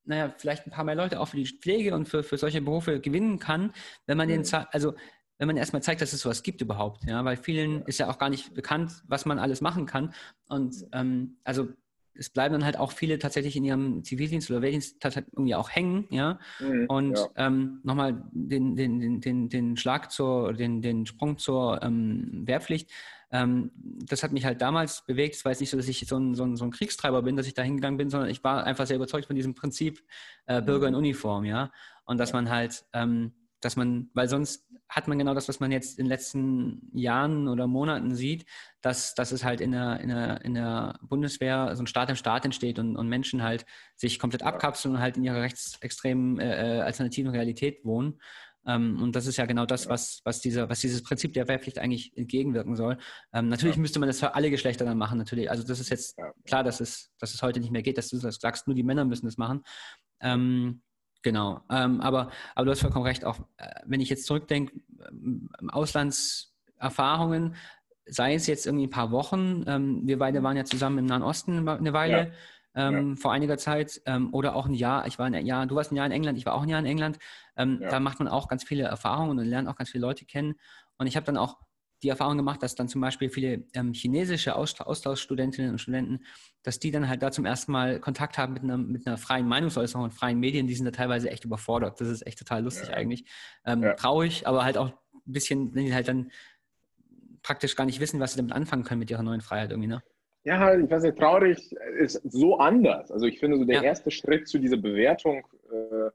naja, 0.05 0.33
vielleicht 0.37 0.65
ein 0.65 0.71
paar 0.71 0.85
mehr 0.85 0.95
Leute 0.95 1.19
auch 1.19 1.27
für 1.27 1.37
die 1.37 1.45
Pflege 1.45 1.93
und 1.93 2.07
für, 2.07 2.23
für 2.23 2.37
solche 2.37 2.61
Berufe 2.61 2.99
gewinnen 3.01 3.39
kann, 3.39 3.73
wenn 4.05 4.17
man 4.17 4.27
mhm. 4.29 4.43
den, 4.43 4.65
also 4.71 4.93
wenn 5.37 5.47
man 5.47 5.57
erstmal 5.57 5.83
zeigt, 5.83 6.01
dass 6.01 6.13
es 6.13 6.21
sowas 6.21 6.43
gibt 6.43 6.61
überhaupt, 6.61 7.03
ja, 7.05 7.23
weil 7.23 7.37
vielen 7.37 7.83
ist 7.83 7.99
ja 7.99 8.09
auch 8.09 8.17
gar 8.17 8.29
nicht 8.29 8.53
bekannt, 8.53 9.03
was 9.07 9.25
man 9.25 9.37
alles 9.37 9.61
machen 9.61 9.85
kann. 9.85 10.13
Und 10.47 10.87
ähm, 10.93 11.37
also 11.43 11.67
es 12.19 12.29
bleiben 12.31 12.53
dann 12.53 12.65
halt 12.65 12.77
auch 12.77 12.91
viele 12.91 13.19
tatsächlich 13.19 13.55
in 13.55 13.63
ihrem 13.63 14.03
Zivildienst 14.03 14.49
oder 14.49 14.61
Wehrdienst 14.61 14.97
irgendwie 15.03 15.53
auch 15.53 15.69
hängen, 15.69 16.07
ja. 16.09 16.39
Mhm, 16.59 16.85
und 16.87 17.17
ja. 17.17 17.27
Ähm, 17.35 17.79
nochmal 17.83 18.23
den, 18.31 18.75
den, 18.75 19.21
den, 19.21 19.49
den 19.49 19.77
Schlag 19.77 20.11
zur, 20.11 20.53
den, 20.53 20.81
den 20.81 21.05
Sprung 21.05 21.37
zur 21.37 21.81
ähm, 21.83 22.43
Wehrpflicht. 22.45 22.89
Ähm, 23.31 23.71
das 23.75 24.23
hat 24.23 24.31
mich 24.31 24.45
halt 24.45 24.61
damals 24.61 25.05
bewegt. 25.05 25.35
Es 25.35 25.45
war 25.45 25.51
jetzt 25.51 25.59
nicht 25.59 25.69
so, 25.69 25.77
dass 25.77 25.87
ich 25.87 26.05
so 26.07 26.17
ein, 26.17 26.33
so, 26.33 26.43
ein, 26.43 26.55
so 26.55 26.63
ein, 26.65 26.71
Kriegstreiber 26.71 27.21
bin, 27.21 27.35
dass 27.35 27.47
ich 27.47 27.53
da 27.53 27.61
hingegangen 27.61 27.97
bin, 27.97 28.09
sondern 28.09 28.29
ich 28.29 28.43
war 28.43 28.63
einfach 28.63 28.87
sehr 28.87 28.95
überzeugt 28.95 29.27
von 29.27 29.35
diesem 29.35 29.53
Prinzip 29.53 30.01
äh, 30.45 30.61
Bürger 30.61 30.87
in 30.87 30.93
mhm. 30.93 30.99
Uniform, 30.99 31.43
ja. 31.43 31.71
Und 32.05 32.19
dass 32.19 32.31
man 32.31 32.49
halt, 32.49 32.85
ähm, 32.93 33.33
dass 33.59 33.75
man, 33.75 34.09
weil 34.13 34.29
sonst 34.29 34.67
hat 34.89 35.07
man 35.07 35.19
genau 35.19 35.33
das, 35.33 35.49
was 35.49 35.59
man 35.59 35.71
jetzt 35.71 35.99
in 35.99 36.05
den 36.05 36.09
letzten 36.09 36.89
Jahren 36.93 37.49
oder 37.49 37.67
Monaten 37.67 38.15
sieht, 38.15 38.45
dass, 38.81 39.13
dass 39.15 39.33
es 39.33 39.43
halt 39.43 39.59
in 39.59 39.73
der, 39.73 39.99
in, 39.99 40.09
der, 40.09 40.45
in 40.45 40.53
der 40.53 40.97
Bundeswehr 41.01 41.75
so 41.75 41.83
ein 41.83 41.87
Staat 41.87 42.09
im 42.09 42.15
Staat 42.15 42.45
entsteht 42.45 42.79
und, 42.79 42.95
und 42.95 43.09
Menschen 43.09 43.43
halt 43.43 43.65
sich 43.95 44.19
komplett 44.19 44.43
abkapseln 44.43 44.95
und 44.95 45.01
halt 45.01 45.17
in 45.17 45.23
ihrer 45.25 45.41
rechtsextremen 45.41 46.39
äh, 46.39 46.77
äh 46.77 46.81
alternativen 46.81 47.31
Realität 47.31 47.83
wohnen. 47.83 48.19
Ähm, 48.67 49.01
und 49.01 49.15
das 49.15 49.25
ist 49.25 49.37
ja 49.37 49.45
genau 49.45 49.65
das, 49.65 49.87
was, 49.87 50.21
was, 50.25 50.41
dieser, 50.41 50.69
was 50.69 50.81
dieses 50.81 51.01
Prinzip 51.01 51.33
der 51.33 51.47
Wehrpflicht 51.47 51.79
eigentlich 51.79 52.15
entgegenwirken 52.17 52.75
soll. 52.75 52.97
Ähm, 53.33 53.47
natürlich 53.47 53.77
ja. 53.77 53.81
müsste 53.81 53.99
man 53.99 54.07
das 54.07 54.19
für 54.19 54.35
alle 54.35 54.51
Geschlechter 54.51 54.85
dann 54.85 54.97
machen, 54.97 55.17
natürlich. 55.17 55.49
Also 55.49 55.63
das 55.63 55.79
ist 55.79 55.89
jetzt 55.89 56.17
klar, 56.45 56.63
dass 56.63 56.81
es, 56.81 57.11
dass 57.17 57.33
es 57.33 57.41
heute 57.41 57.61
nicht 57.61 57.71
mehr 57.71 57.81
geht, 57.81 57.97
dass 57.97 58.09
du 58.09 58.19
das 58.19 58.35
sagst, 58.35 58.67
nur 58.67 58.75
die 58.75 58.83
Männer 58.83 59.05
müssen 59.05 59.25
das 59.25 59.37
machen. 59.37 59.63
Ähm, 60.19 60.81
genau. 61.23 61.61
Ähm, 61.71 62.01
aber, 62.01 62.29
aber 62.55 62.65
du 62.65 62.71
hast 62.71 62.81
vollkommen 62.81 63.05
recht, 63.05 63.23
auch 63.23 63.39
äh, 63.57 63.81
wenn 63.85 64.01
ich 64.01 64.09
jetzt 64.09 64.25
zurückdenke, 64.25 64.73
ähm, 65.09 65.49
Auslandserfahrungen, 65.69 67.55
sei 68.05 68.33
es 68.35 68.47
jetzt 68.47 68.65
irgendwie 68.65 68.87
ein 68.87 68.91
paar 68.91 69.11
Wochen, 69.11 69.63
ähm, 69.67 70.01
wir 70.05 70.19
beide 70.19 70.43
waren 70.43 70.57
ja 70.57 70.65
zusammen 70.65 70.99
im 70.99 71.05
Nahen 71.05 71.23
Osten 71.23 71.67
eine 71.67 71.93
Weile. 71.93 72.33
Ähm, 72.79 73.09
ja. 73.09 73.15
vor 73.15 73.31
einiger 73.31 73.57
Zeit 73.57 73.99
ähm, 74.05 74.31
oder 74.33 74.55
auch 74.55 74.67
ein 74.67 74.75
Jahr. 74.75 75.07
Ich 75.07 75.17
war 75.17 75.25
ein 75.25 75.45
Jahr, 75.45 75.65
du 75.65 75.75
warst 75.75 75.91
ein 75.91 75.95
Jahr 75.95 76.05
in 76.05 76.11
England, 76.11 76.37
ich 76.37 76.45
war 76.45 76.53
auch 76.53 76.61
ein 76.61 76.69
Jahr 76.69 76.79
in 76.79 76.85
England. 76.85 77.17
Ähm, 77.55 77.79
ja. 77.81 77.89
Da 77.89 77.99
macht 77.99 78.19
man 78.19 78.27
auch 78.27 78.47
ganz 78.47 78.63
viele 78.63 78.83
Erfahrungen 78.83 79.39
und 79.39 79.45
lernt 79.45 79.67
auch 79.67 79.75
ganz 79.75 79.89
viele 79.89 80.03
Leute 80.03 80.25
kennen. 80.25 80.53
Und 80.99 81.07
ich 81.07 81.15
habe 81.15 81.25
dann 81.25 81.37
auch 81.37 81.57
die 82.03 82.09
Erfahrung 82.09 82.37
gemacht, 82.37 82.61
dass 82.61 82.75
dann 82.75 82.87
zum 82.87 83.01
Beispiel 83.01 83.29
viele 83.29 83.65
ähm, 83.73 83.93
chinesische 83.93 84.55
Austauschstudentinnen 84.55 85.71
und 85.71 85.79
Studenten, 85.79 86.19
dass 86.61 86.77
die 86.77 86.91
dann 86.91 87.09
halt 87.09 87.23
da 87.23 87.31
zum 87.31 87.45
ersten 87.45 87.71
Mal 87.71 87.99
Kontakt 87.99 88.37
haben 88.37 88.53
mit 88.53 88.61
einer, 88.61 88.77
mit 88.77 89.07
einer 89.07 89.17
freien 89.17 89.47
Meinungsäußerung 89.47 90.03
und 90.03 90.13
freien 90.13 90.39
Medien, 90.39 90.67
die 90.67 90.75
sind 90.75 90.85
da 90.85 90.91
teilweise 90.91 91.31
echt 91.31 91.45
überfordert. 91.45 91.99
Das 91.99 92.07
ist 92.07 92.27
echt 92.27 92.37
total 92.37 92.63
lustig 92.63 92.89
ja. 92.89 92.95
eigentlich. 92.95 93.25
Ähm. 93.65 93.93
Traurig, 93.97 94.45
aber 94.45 94.63
halt 94.63 94.77
auch 94.77 94.89
ein 94.89 95.33
bisschen, 95.33 95.73
wenn 95.73 95.85
die 95.85 95.93
halt 95.95 96.07
dann 96.07 96.31
praktisch 97.41 97.75
gar 97.75 97.85
nicht 97.85 97.99
wissen, 97.99 98.19
was 98.19 98.33
sie 98.33 98.37
damit 98.37 98.53
anfangen 98.53 98.83
können 98.83 98.99
mit 98.99 99.09
ihrer 99.09 99.23
neuen 99.23 99.41
Freiheit 99.41 99.71
irgendwie, 99.71 99.87
ne? 99.87 100.03
Ja, 100.43 100.77
ich 100.77 100.89
weiß 100.89 101.03
nicht, 101.03 101.17
traurig 101.17 101.73
ist 101.97 102.21
so 102.23 102.57
anders. 102.57 103.11
Also 103.11 103.25
ich 103.25 103.39
finde 103.39 103.57
so 103.57 103.65
der 103.65 103.77
ja. 103.77 103.83
erste 103.83 104.11
Schritt 104.11 104.47
zu 104.47 104.59
dieser 104.59 104.77
Bewertung, 104.77 105.45
äh, 105.71 106.09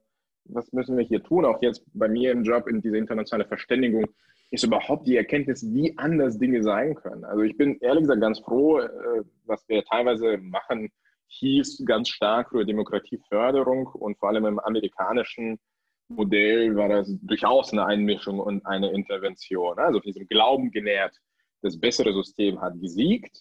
was 0.45 0.73
müssen 0.73 0.97
wir 0.97 1.05
hier 1.05 1.23
tun, 1.23 1.45
auch 1.45 1.61
jetzt 1.63 1.85
bei 1.93 2.09
mir 2.09 2.33
im 2.33 2.43
Job 2.43 2.67
in 2.67 2.81
dieser 2.81 2.97
internationalen 2.97 3.49
Verständigung, 3.49 4.07
ist 4.51 4.65
überhaupt 4.65 5.07
die 5.07 5.17
Erkenntnis, 5.17 5.65
wie 5.73 5.97
anders 5.97 6.39
Dinge 6.39 6.63
sein 6.63 6.95
können. 6.95 7.25
Also 7.25 7.43
ich 7.43 7.57
bin 7.57 7.79
ehrlich 7.81 8.03
gesagt 8.03 8.21
ganz 8.21 8.39
froh, 8.41 8.81
äh, 8.81 9.23
was 9.45 9.67
wir 9.69 9.85
teilweise 9.85 10.39
machen, 10.39 10.91
hieß 11.29 11.85
ganz 11.87 12.09
stark 12.09 12.51
für 12.51 12.65
Demokratieförderung 12.65 13.87
und 13.87 14.19
vor 14.19 14.29
allem 14.29 14.45
im 14.47 14.59
amerikanischen 14.59 15.59
Modell 16.09 16.77
war 16.77 16.89
das 16.89 17.15
durchaus 17.23 17.73
eine 17.73 17.87
Einmischung 17.87 18.41
und 18.41 18.65
eine 18.67 18.91
Intervention. 18.93 19.79
Also 19.79 20.01
von 20.01 20.13
diesem 20.13 20.27
Glauben 20.27 20.71
genährt, 20.71 21.19
das 21.63 21.79
bessere 21.79 22.13
System 22.13 22.61
hat 22.61 22.79
gesiegt 22.81 23.41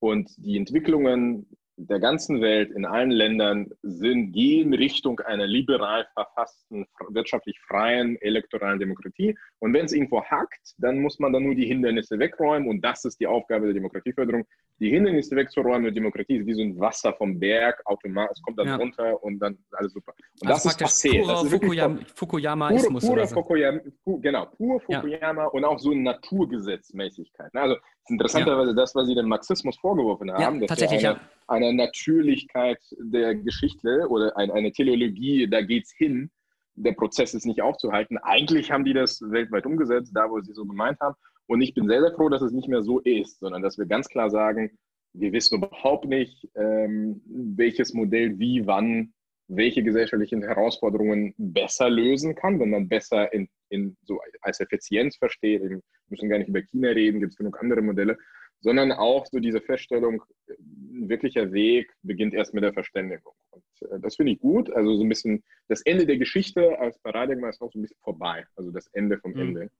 und 0.00 0.30
die 0.38 0.56
Entwicklungen 0.56 1.46
der 1.76 1.98
ganzen 1.98 2.40
Welt, 2.42 2.72
in 2.72 2.84
allen 2.84 3.10
Ländern, 3.10 3.70
sind, 3.82 4.32
gehen 4.32 4.74
Richtung 4.74 5.20
einer 5.20 5.46
liberal 5.46 6.06
verfassten, 6.12 6.86
wirtschaftlich 7.08 7.58
freien 7.60 8.20
elektoralen 8.20 8.78
Demokratie. 8.78 9.36
Und 9.60 9.72
wenn 9.72 9.86
es 9.86 9.92
irgendwo 9.92 10.22
hackt, 10.22 10.74
dann 10.78 10.98
muss 10.98 11.18
man 11.18 11.32
dann 11.32 11.44
nur 11.44 11.54
die 11.54 11.66
Hindernisse 11.66 12.18
wegräumen. 12.18 12.68
Und 12.68 12.84
das 12.84 13.04
ist 13.04 13.18
die 13.18 13.26
Aufgabe 13.26 13.66
der 13.66 13.74
Demokratieförderung, 13.74 14.46
die 14.80 14.90
Hindernisse 14.90 15.36
wegzuräumen. 15.36 15.86
Und 15.86 15.94
Demokratie 15.94 16.36
ist 16.36 16.46
wie 16.46 16.54
so 16.54 16.62
ein 16.62 16.78
Wasser 16.80 17.12
vom 17.12 17.38
Berg, 17.38 17.80
automatisch, 17.84 18.38
es 18.38 18.42
kommt 18.42 18.58
dann 18.58 18.66
ja. 18.66 18.76
runter 18.76 19.22
und 19.22 19.38
dann 19.38 19.58
alles 19.72 19.92
super. 19.92 20.12
Und 20.40 20.48
also 20.48 20.68
das 20.68 20.72
ist 20.72 20.80
passiert. 20.80 21.28
Das 21.28 21.44
ist 21.44 21.50
Fukuyama 21.50 21.98
Fukuyamaismus. 22.14 23.06
Pure, 23.06 23.16
pure 23.16 23.28
Fukuyama, 23.28 23.80
genau, 24.20 24.46
pur 24.46 24.80
Fukuyama 24.80 25.42
ja. 25.42 25.48
und 25.48 25.64
auch 25.64 25.78
so 25.78 25.90
eine 25.90 26.00
Naturgesetzmäßigkeit. 26.00 27.50
Also 27.54 27.76
interessanterweise 28.08 28.70
ja. 28.70 28.76
das, 28.76 28.94
was 28.94 29.06
Sie 29.06 29.14
dem 29.14 29.28
Marxismus 29.28 29.76
vorgeworfen 29.78 30.32
haben, 30.32 30.60
dass 30.60 30.68
tatsächlich, 30.68 31.06
eine, 31.06 31.20
eine 31.46 31.72
Natürlichkeit 31.74 32.80
der 32.98 33.34
Geschichte 33.34 34.06
oder 34.08 34.36
eine, 34.36 34.52
eine 34.54 34.72
Teleologie, 34.72 35.46
da 35.48 35.60
geht 35.60 35.84
es 35.84 35.92
hin, 35.92 36.30
der 36.74 36.92
Prozess 36.92 37.34
ist 37.34 37.44
nicht 37.44 37.60
aufzuhalten. 37.60 38.16
Eigentlich 38.18 38.70
haben 38.70 38.84
die 38.84 38.94
das 38.94 39.20
weltweit 39.20 39.66
umgesetzt, 39.66 40.12
da 40.14 40.30
wo 40.30 40.40
sie 40.40 40.54
so 40.54 40.64
gemeint 40.64 40.98
haben. 41.00 41.14
Und 41.50 41.62
ich 41.62 41.74
bin 41.74 41.88
sehr, 41.88 42.00
sehr 42.00 42.12
froh, 42.12 42.28
dass 42.28 42.42
es 42.42 42.52
nicht 42.52 42.68
mehr 42.68 42.84
so 42.84 43.00
ist, 43.00 43.40
sondern 43.40 43.60
dass 43.60 43.76
wir 43.76 43.84
ganz 43.86 44.08
klar 44.08 44.30
sagen, 44.30 44.70
wir 45.14 45.32
wissen 45.32 45.58
überhaupt 45.58 46.04
nicht, 46.04 46.48
ähm, 46.54 47.20
welches 47.26 47.92
Modell 47.92 48.38
wie, 48.38 48.68
wann, 48.68 49.12
welche 49.48 49.82
gesellschaftlichen 49.82 50.44
Herausforderungen 50.44 51.34
besser 51.38 51.90
lösen 51.90 52.36
kann, 52.36 52.60
wenn 52.60 52.70
man 52.70 52.88
besser 52.88 53.32
in, 53.32 53.48
in 53.68 53.96
so 54.04 54.20
als 54.42 54.60
Effizienz 54.60 55.16
versteht. 55.16 55.60
Wir 55.60 55.80
müssen 56.08 56.28
gar 56.28 56.38
nicht 56.38 56.46
über 56.46 56.62
China 56.62 56.90
reden, 56.90 57.18
gibt 57.18 57.32
es 57.32 57.36
genug 57.36 57.60
andere 57.60 57.82
Modelle, 57.82 58.16
sondern 58.60 58.92
auch 58.92 59.26
so 59.26 59.40
diese 59.40 59.60
Feststellung, 59.60 60.22
ein 60.48 61.08
wirklicher 61.08 61.50
Weg 61.50 61.92
beginnt 62.02 62.32
erst 62.32 62.54
mit 62.54 62.62
der 62.62 62.74
Verständigung. 62.74 63.32
Und 63.50 63.90
äh, 63.90 63.98
das 63.98 64.14
finde 64.14 64.34
ich 64.34 64.38
gut. 64.38 64.72
Also 64.72 64.94
so 64.94 65.02
ein 65.02 65.08
bisschen 65.08 65.42
das 65.66 65.82
Ende 65.82 66.06
der 66.06 66.18
Geschichte 66.18 66.78
als 66.78 66.96
Paradigma 67.00 67.48
ist 67.48 67.60
auch 67.60 67.72
so 67.72 67.80
ein 67.80 67.82
bisschen 67.82 67.98
vorbei. 68.04 68.46
Also 68.54 68.70
das 68.70 68.86
Ende 68.92 69.18
vom 69.18 69.32
mhm. 69.32 69.40
Ende 69.40 69.70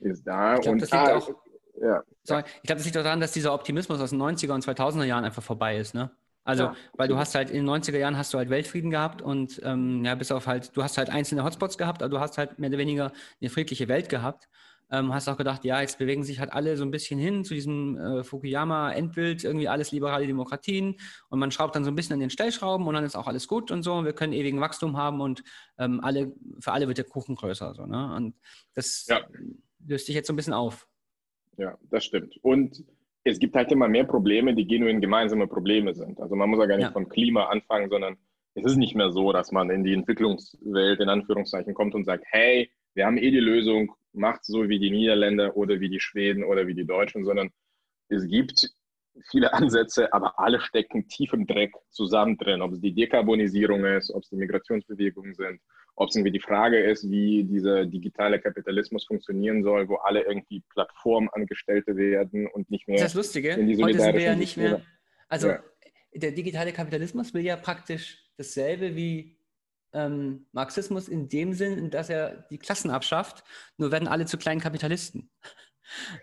ist 0.00 0.26
da. 0.26 0.56
Ich 0.56 0.62
glaube, 0.62 0.78
das, 0.78 0.90
liegt 0.90 1.08
auch, 1.10 1.30
ja. 1.80 2.02
Sorry, 2.22 2.42
ich 2.62 2.62
glaub, 2.62 2.78
das 2.78 2.84
liegt 2.84 2.96
auch 2.96 3.02
daran, 3.02 3.20
dass 3.20 3.32
dieser 3.32 3.54
Optimismus 3.54 4.00
aus 4.00 4.10
den 4.10 4.20
90er 4.20 4.52
und 4.52 4.64
2000er 4.64 5.04
Jahren 5.04 5.24
einfach 5.24 5.42
vorbei 5.42 5.78
ist. 5.78 5.94
Ne? 5.94 6.10
Also, 6.44 6.64
ja, 6.64 6.76
weil 6.94 7.08
du 7.08 7.18
hast 7.18 7.34
halt 7.34 7.50
in 7.50 7.66
den 7.66 7.68
90er 7.68 7.98
Jahren 7.98 8.16
hast 8.16 8.32
du 8.32 8.38
halt 8.38 8.48
Weltfrieden 8.48 8.90
gehabt 8.90 9.20
und 9.20 9.60
ähm, 9.64 10.04
ja, 10.04 10.14
bis 10.14 10.32
auf 10.32 10.46
halt, 10.46 10.74
du 10.76 10.82
hast 10.82 10.96
halt 10.96 11.10
einzelne 11.10 11.44
Hotspots 11.44 11.76
gehabt, 11.76 12.02
aber 12.02 12.10
du 12.10 12.20
hast 12.20 12.38
halt 12.38 12.58
mehr 12.58 12.70
oder 12.70 12.78
weniger 12.78 13.12
eine 13.40 13.50
friedliche 13.50 13.88
Welt 13.88 14.08
gehabt. 14.08 14.48
Ähm, 14.90 15.12
hast 15.12 15.28
auch 15.28 15.36
gedacht, 15.36 15.66
ja, 15.66 15.82
jetzt 15.82 15.98
bewegen 15.98 16.24
sich 16.24 16.40
halt 16.40 16.50
alle 16.50 16.78
so 16.78 16.84
ein 16.84 16.90
bisschen 16.90 17.20
hin 17.20 17.44
zu 17.44 17.52
diesem 17.52 17.98
äh, 17.98 18.24
Fukuyama-Endbild, 18.24 19.44
irgendwie 19.44 19.68
alles 19.68 19.92
liberale 19.92 20.26
Demokratien 20.26 20.96
und 21.28 21.38
man 21.38 21.50
schraubt 21.50 21.76
dann 21.76 21.84
so 21.84 21.90
ein 21.90 21.94
bisschen 21.94 22.14
an 22.14 22.20
den 22.20 22.30
Stellschrauben 22.30 22.86
und 22.86 22.94
dann 22.94 23.04
ist 23.04 23.14
auch 23.14 23.26
alles 23.26 23.46
gut 23.46 23.70
und 23.70 23.82
so 23.82 23.92
und 23.92 24.06
wir 24.06 24.14
können 24.14 24.32
ewigen 24.32 24.62
Wachstum 24.62 24.96
haben 24.96 25.20
und 25.20 25.42
ähm, 25.76 26.00
alle, 26.02 26.32
für 26.60 26.72
alle 26.72 26.88
wird 26.88 26.96
der 26.96 27.04
Kuchen 27.04 27.34
größer. 27.34 27.74
So, 27.74 27.84
ne? 27.84 28.14
Und 28.16 28.34
das 28.72 29.04
ja. 29.08 29.20
Löst 29.86 30.06
sich 30.06 30.14
jetzt 30.14 30.26
so 30.26 30.32
ein 30.32 30.36
bisschen 30.36 30.54
auf. 30.54 30.88
Ja, 31.56 31.76
das 31.90 32.04
stimmt. 32.04 32.36
Und 32.42 32.84
es 33.24 33.38
gibt 33.38 33.54
halt 33.56 33.70
immer 33.72 33.88
mehr 33.88 34.04
Probleme, 34.04 34.54
die 34.54 34.66
genuin 34.66 35.00
gemeinsame 35.00 35.46
Probleme 35.46 35.94
sind. 35.94 36.20
Also 36.20 36.36
man 36.36 36.48
muss 36.48 36.60
ja 36.60 36.66
gar 36.66 36.76
nicht 36.76 36.86
ja. 36.86 36.92
von 36.92 37.08
Klima 37.08 37.46
anfangen, 37.46 37.90
sondern 37.90 38.16
es 38.54 38.64
ist 38.64 38.76
nicht 38.76 38.94
mehr 38.94 39.12
so, 39.12 39.32
dass 39.32 39.52
man 39.52 39.70
in 39.70 39.84
die 39.84 39.92
Entwicklungswelt 39.92 41.00
in 41.00 41.08
Anführungszeichen 41.08 41.74
kommt 41.74 41.94
und 41.94 42.04
sagt, 42.04 42.24
hey, 42.28 42.70
wir 42.94 43.06
haben 43.06 43.18
eh 43.18 43.30
die 43.30 43.40
Lösung, 43.40 43.94
macht 44.12 44.44
so 44.44 44.68
wie 44.68 44.78
die 44.78 44.90
Niederländer 44.90 45.56
oder 45.56 45.80
wie 45.80 45.88
die 45.88 46.00
Schweden 46.00 46.42
oder 46.44 46.66
wie 46.66 46.74
die 46.74 46.86
Deutschen, 46.86 47.24
sondern 47.24 47.50
es 48.08 48.26
gibt 48.26 48.70
viele 49.30 49.52
Ansätze, 49.52 50.12
aber 50.12 50.38
alle 50.38 50.60
stecken 50.60 51.08
tief 51.08 51.32
im 51.32 51.46
Dreck 51.46 51.72
zusammen 51.90 52.36
drin. 52.36 52.62
Ob 52.62 52.72
es 52.72 52.80
die 52.80 52.94
Dekarbonisierung 52.94 53.84
ist, 53.84 54.10
ob 54.10 54.22
es 54.22 54.30
die 54.30 54.36
Migrationsbewegungen 54.36 55.34
sind, 55.34 55.60
ob 55.96 56.08
es 56.08 56.16
irgendwie 56.16 56.32
die 56.32 56.40
Frage 56.40 56.78
ist, 56.78 57.10
wie 57.10 57.44
dieser 57.44 57.86
digitale 57.86 58.40
Kapitalismus 58.40 59.04
funktionieren 59.04 59.62
soll, 59.62 59.88
wo 59.88 59.96
alle 59.96 60.22
irgendwie 60.22 60.62
Plattformangestellte 60.72 61.96
werden 61.96 62.46
und 62.46 62.70
nicht 62.70 62.86
mehr. 62.86 62.98
Das 62.98 63.08
ist 63.08 63.16
das 63.16 63.24
Lustige. 63.24 63.50
In 63.54 63.66
die 63.66 63.82
Heute 63.82 63.98
sind 63.98 64.14
wir 64.14 64.22
ja 64.22 64.36
nicht 64.36 64.56
mehr. 64.56 64.82
Also 65.28 65.48
ja. 65.48 65.62
der 66.14 66.32
digitale 66.32 66.72
Kapitalismus 66.72 67.34
will 67.34 67.42
ja 67.42 67.56
praktisch 67.56 68.24
dasselbe 68.36 68.94
wie 68.94 69.38
ähm, 69.92 70.46
Marxismus 70.52 71.08
in 71.08 71.28
dem 71.28 71.52
Sinn, 71.52 71.90
dass 71.90 72.10
er 72.10 72.46
die 72.50 72.58
Klassen 72.58 72.90
abschafft, 72.90 73.42
nur 73.76 73.90
werden 73.90 74.08
alle 74.08 74.26
zu 74.26 74.38
kleinen 74.38 74.60
Kapitalisten. 74.60 75.30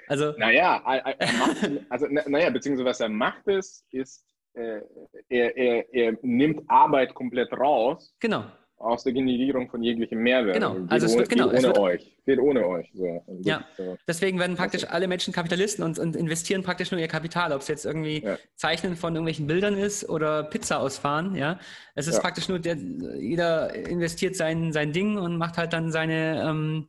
Also, 0.07 0.33
naja, 0.37 0.81
er 0.85 1.33
macht, 1.33 1.71
also, 1.89 2.07
naja, 2.07 2.49
beziehungsweise 2.49 2.89
was 2.89 2.99
er 2.99 3.09
macht 3.09 3.47
ist, 3.47 3.85
ist 3.91 4.25
äh, 4.55 4.81
er, 5.29 5.57
er, 5.57 5.93
er 5.93 6.17
nimmt 6.21 6.63
Arbeit 6.67 7.13
komplett 7.13 7.51
raus. 7.53 8.13
Genau. 8.19 8.45
Aus 8.77 9.03
der 9.03 9.13
Generierung 9.13 9.69
von 9.69 9.81
jeglichem 9.81 10.19
Mehrwert. 10.19 10.55
Genau, 10.55 10.77
also 10.89 11.05
es 11.05 11.17
wird 11.17 11.29
genau. 11.29 11.49
Geht 11.49 11.65
ohne 11.65 11.79
euch. 11.79 12.17
Geht 12.25 12.39
ohne 12.39 12.67
euch. 12.67 12.91
So. 12.93 13.23
Ja, 13.41 13.65
so. 13.77 13.97
deswegen 14.05 14.37
werden 14.37 14.57
praktisch 14.57 14.83
also. 14.83 14.95
alle 14.95 15.07
Menschen 15.07 15.33
Kapitalisten 15.33 15.83
und, 15.83 15.97
und, 15.97 16.15
investieren 16.15 16.61
praktisch 16.61 16.91
nur 16.91 16.99
ihr 16.99 17.07
Kapital, 17.07 17.53
ob 17.53 17.61
es 17.61 17.69
jetzt 17.69 17.85
irgendwie 17.85 18.21
ja. 18.21 18.37
Zeichnen 18.55 18.97
von 18.97 19.13
irgendwelchen 19.13 19.47
Bildern 19.47 19.77
ist 19.77 20.09
oder 20.09 20.43
Pizza 20.43 20.81
ausfahren. 20.81 21.35
Ja, 21.35 21.57
es 21.95 22.07
ist 22.07 22.15
ja. 22.15 22.21
praktisch 22.21 22.49
nur, 22.49 22.59
der, 22.59 22.75
jeder 23.17 23.73
investiert 23.73 24.35
sein, 24.35 24.73
sein 24.73 24.91
Ding 24.91 25.17
und 25.17 25.37
macht 25.37 25.57
halt 25.57 25.71
dann 25.71 25.91
seine. 25.91 26.45
Ähm, 26.45 26.87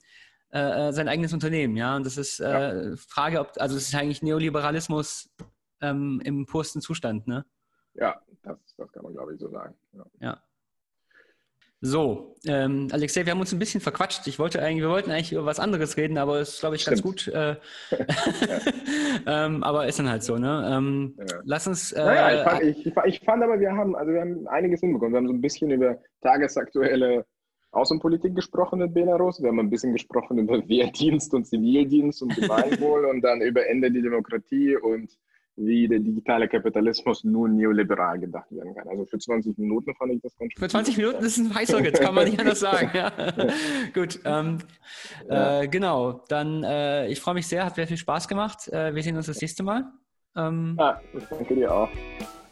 äh, 0.57 0.89
äh, 0.89 0.93
sein 0.93 1.07
eigenes 1.07 1.35
Unternehmen, 1.35 1.77
ja. 1.77 1.97
Und 1.97 2.07
das 2.07 2.17
ist 2.17 2.41
äh, 2.41 2.91
ja. 2.91 2.97
Frage, 2.97 3.41
ob, 3.41 3.53
also 3.59 3.77
es 3.77 3.89
ist 3.89 3.95
eigentlich 3.95 4.23
Neoliberalismus 4.23 5.29
ähm, 5.83 6.23
im 6.25 6.47
pursten 6.47 6.81
Zustand, 6.81 7.27
ne? 7.27 7.45
Ja, 7.93 8.23
das, 8.43 8.59
das 8.79 8.91
kann 8.91 9.03
man, 9.03 9.13
glaube 9.13 9.35
ich, 9.35 9.41
so 9.41 9.51
sagen. 9.51 9.75
Ja. 9.93 10.07
ja. 10.21 10.43
So, 11.83 12.35
ähm, 12.47 12.89
Alexei, 12.91 13.27
wir 13.27 13.33
haben 13.33 13.41
uns 13.41 13.53
ein 13.53 13.59
bisschen 13.59 13.83
verquatscht. 13.83 14.27
Ich 14.27 14.39
wollte 14.39 14.63
eigentlich, 14.63 14.83
wir 14.83 14.89
wollten 14.89 15.11
eigentlich 15.11 15.33
über 15.33 15.45
was 15.45 15.61
anderes 15.61 15.99
reden, 15.99 16.17
aber 16.17 16.41
es 16.41 16.55
ist, 16.55 16.61
glaube 16.61 16.77
ich, 16.77 16.83
Stimmt. 16.83 17.03
ganz 17.03 17.03
gut. 17.03 17.29
Äh, 17.29 17.57
ähm, 19.27 19.63
aber 19.63 19.87
ist 19.87 19.99
dann 19.99 20.09
halt 20.09 20.23
so, 20.23 20.37
ne? 20.39 20.71
Ähm, 20.73 21.19
ja. 21.19 21.37
Lass 21.45 21.67
uns. 21.67 21.93
Äh, 21.93 22.03
naja, 22.03 22.39
ich 22.39 22.49
fand, 22.49 22.63
ich, 22.63 22.87
ich 22.87 23.25
fand, 23.27 23.43
aber, 23.43 23.61
wir 23.61 23.73
haben, 23.73 23.95
also 23.95 24.11
wir 24.11 24.23
haben 24.23 24.49
einiges 24.49 24.81
hinbekommen. 24.81 25.13
Wir 25.13 25.19
haben 25.19 25.27
so 25.27 25.35
ein 25.35 25.43
bisschen 25.43 25.71
über 25.71 25.99
tagesaktuelle 26.23 27.27
Außenpolitik 27.77 28.35
gesprochen 28.35 28.81
in 28.81 28.93
Belarus. 28.93 29.41
Wir 29.41 29.49
haben 29.49 29.61
ein 29.61 29.71
bisschen 29.71 29.93
gesprochen 29.93 30.39
über 30.39 30.57
Wehrdienst 30.69 31.33
und 31.35 31.47
Zivildienst 31.47 32.23
und 32.23 32.35
Gemeinwohl 32.35 33.05
und 33.07 33.23
dann 33.23 33.41
über 33.41 33.67
Ende 33.67 33.91
der 33.93 34.03
Demokratie 34.03 34.77
und 34.77 35.11
wie 35.57 35.89
der 35.89 36.01
digitale 36.01 36.49
Kapitalismus 36.49 37.25
nur 37.25 37.49
neoliberal 37.49 38.19
gedacht 38.19 38.47
werden 38.51 38.75
kann. 38.75 38.89
Also 38.89 39.07
für 39.07 39.19
20 39.19 39.57
Minuten 39.57 39.95
fand 39.95 40.13
ich 40.13 40.21
das 40.21 40.37
ganz 40.37 40.53
schön. 40.53 40.61
Für 40.61 40.69
20 40.69 40.97
Minuten 40.99 41.25
ist 41.25 41.39
ein 41.39 41.55
heißer 41.55 41.83
jetzt 41.83 42.01
kann 42.01 42.15
man 42.15 42.27
nicht 42.27 42.39
anders 42.39 42.61
sagen. 42.69 42.91
Ja. 42.93 43.11
Gut, 43.95 44.21
ähm, 44.25 44.59
ja. 45.29 45.63
Äh, 45.63 45.69
genau. 45.69 46.25
Dann, 46.29 46.63
äh, 46.63 47.09
ich 47.09 47.21
freue 47.21 47.35
mich 47.35 47.47
sehr, 47.47 47.65
hat 47.65 47.77
sehr 47.77 47.87
viel 47.87 47.97
Spaß 47.97 48.29
gemacht. 48.29 48.69
Äh, 48.69 48.95
wir 48.95 49.03
sehen 49.03 49.17
uns 49.17 49.27
das 49.27 49.41
nächste 49.41 49.63
Mal. 49.63 49.85
Ähm, 50.37 50.77
ja, 50.79 51.01
ich 51.15 51.25
danke 51.25 51.55
dir 51.55 51.75
auch. 51.75 51.89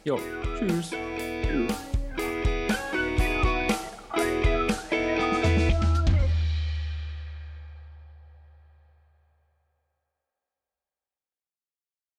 Jo, 0.03 0.17
tschüss. 0.57 0.91
Tschüss. 1.43 1.94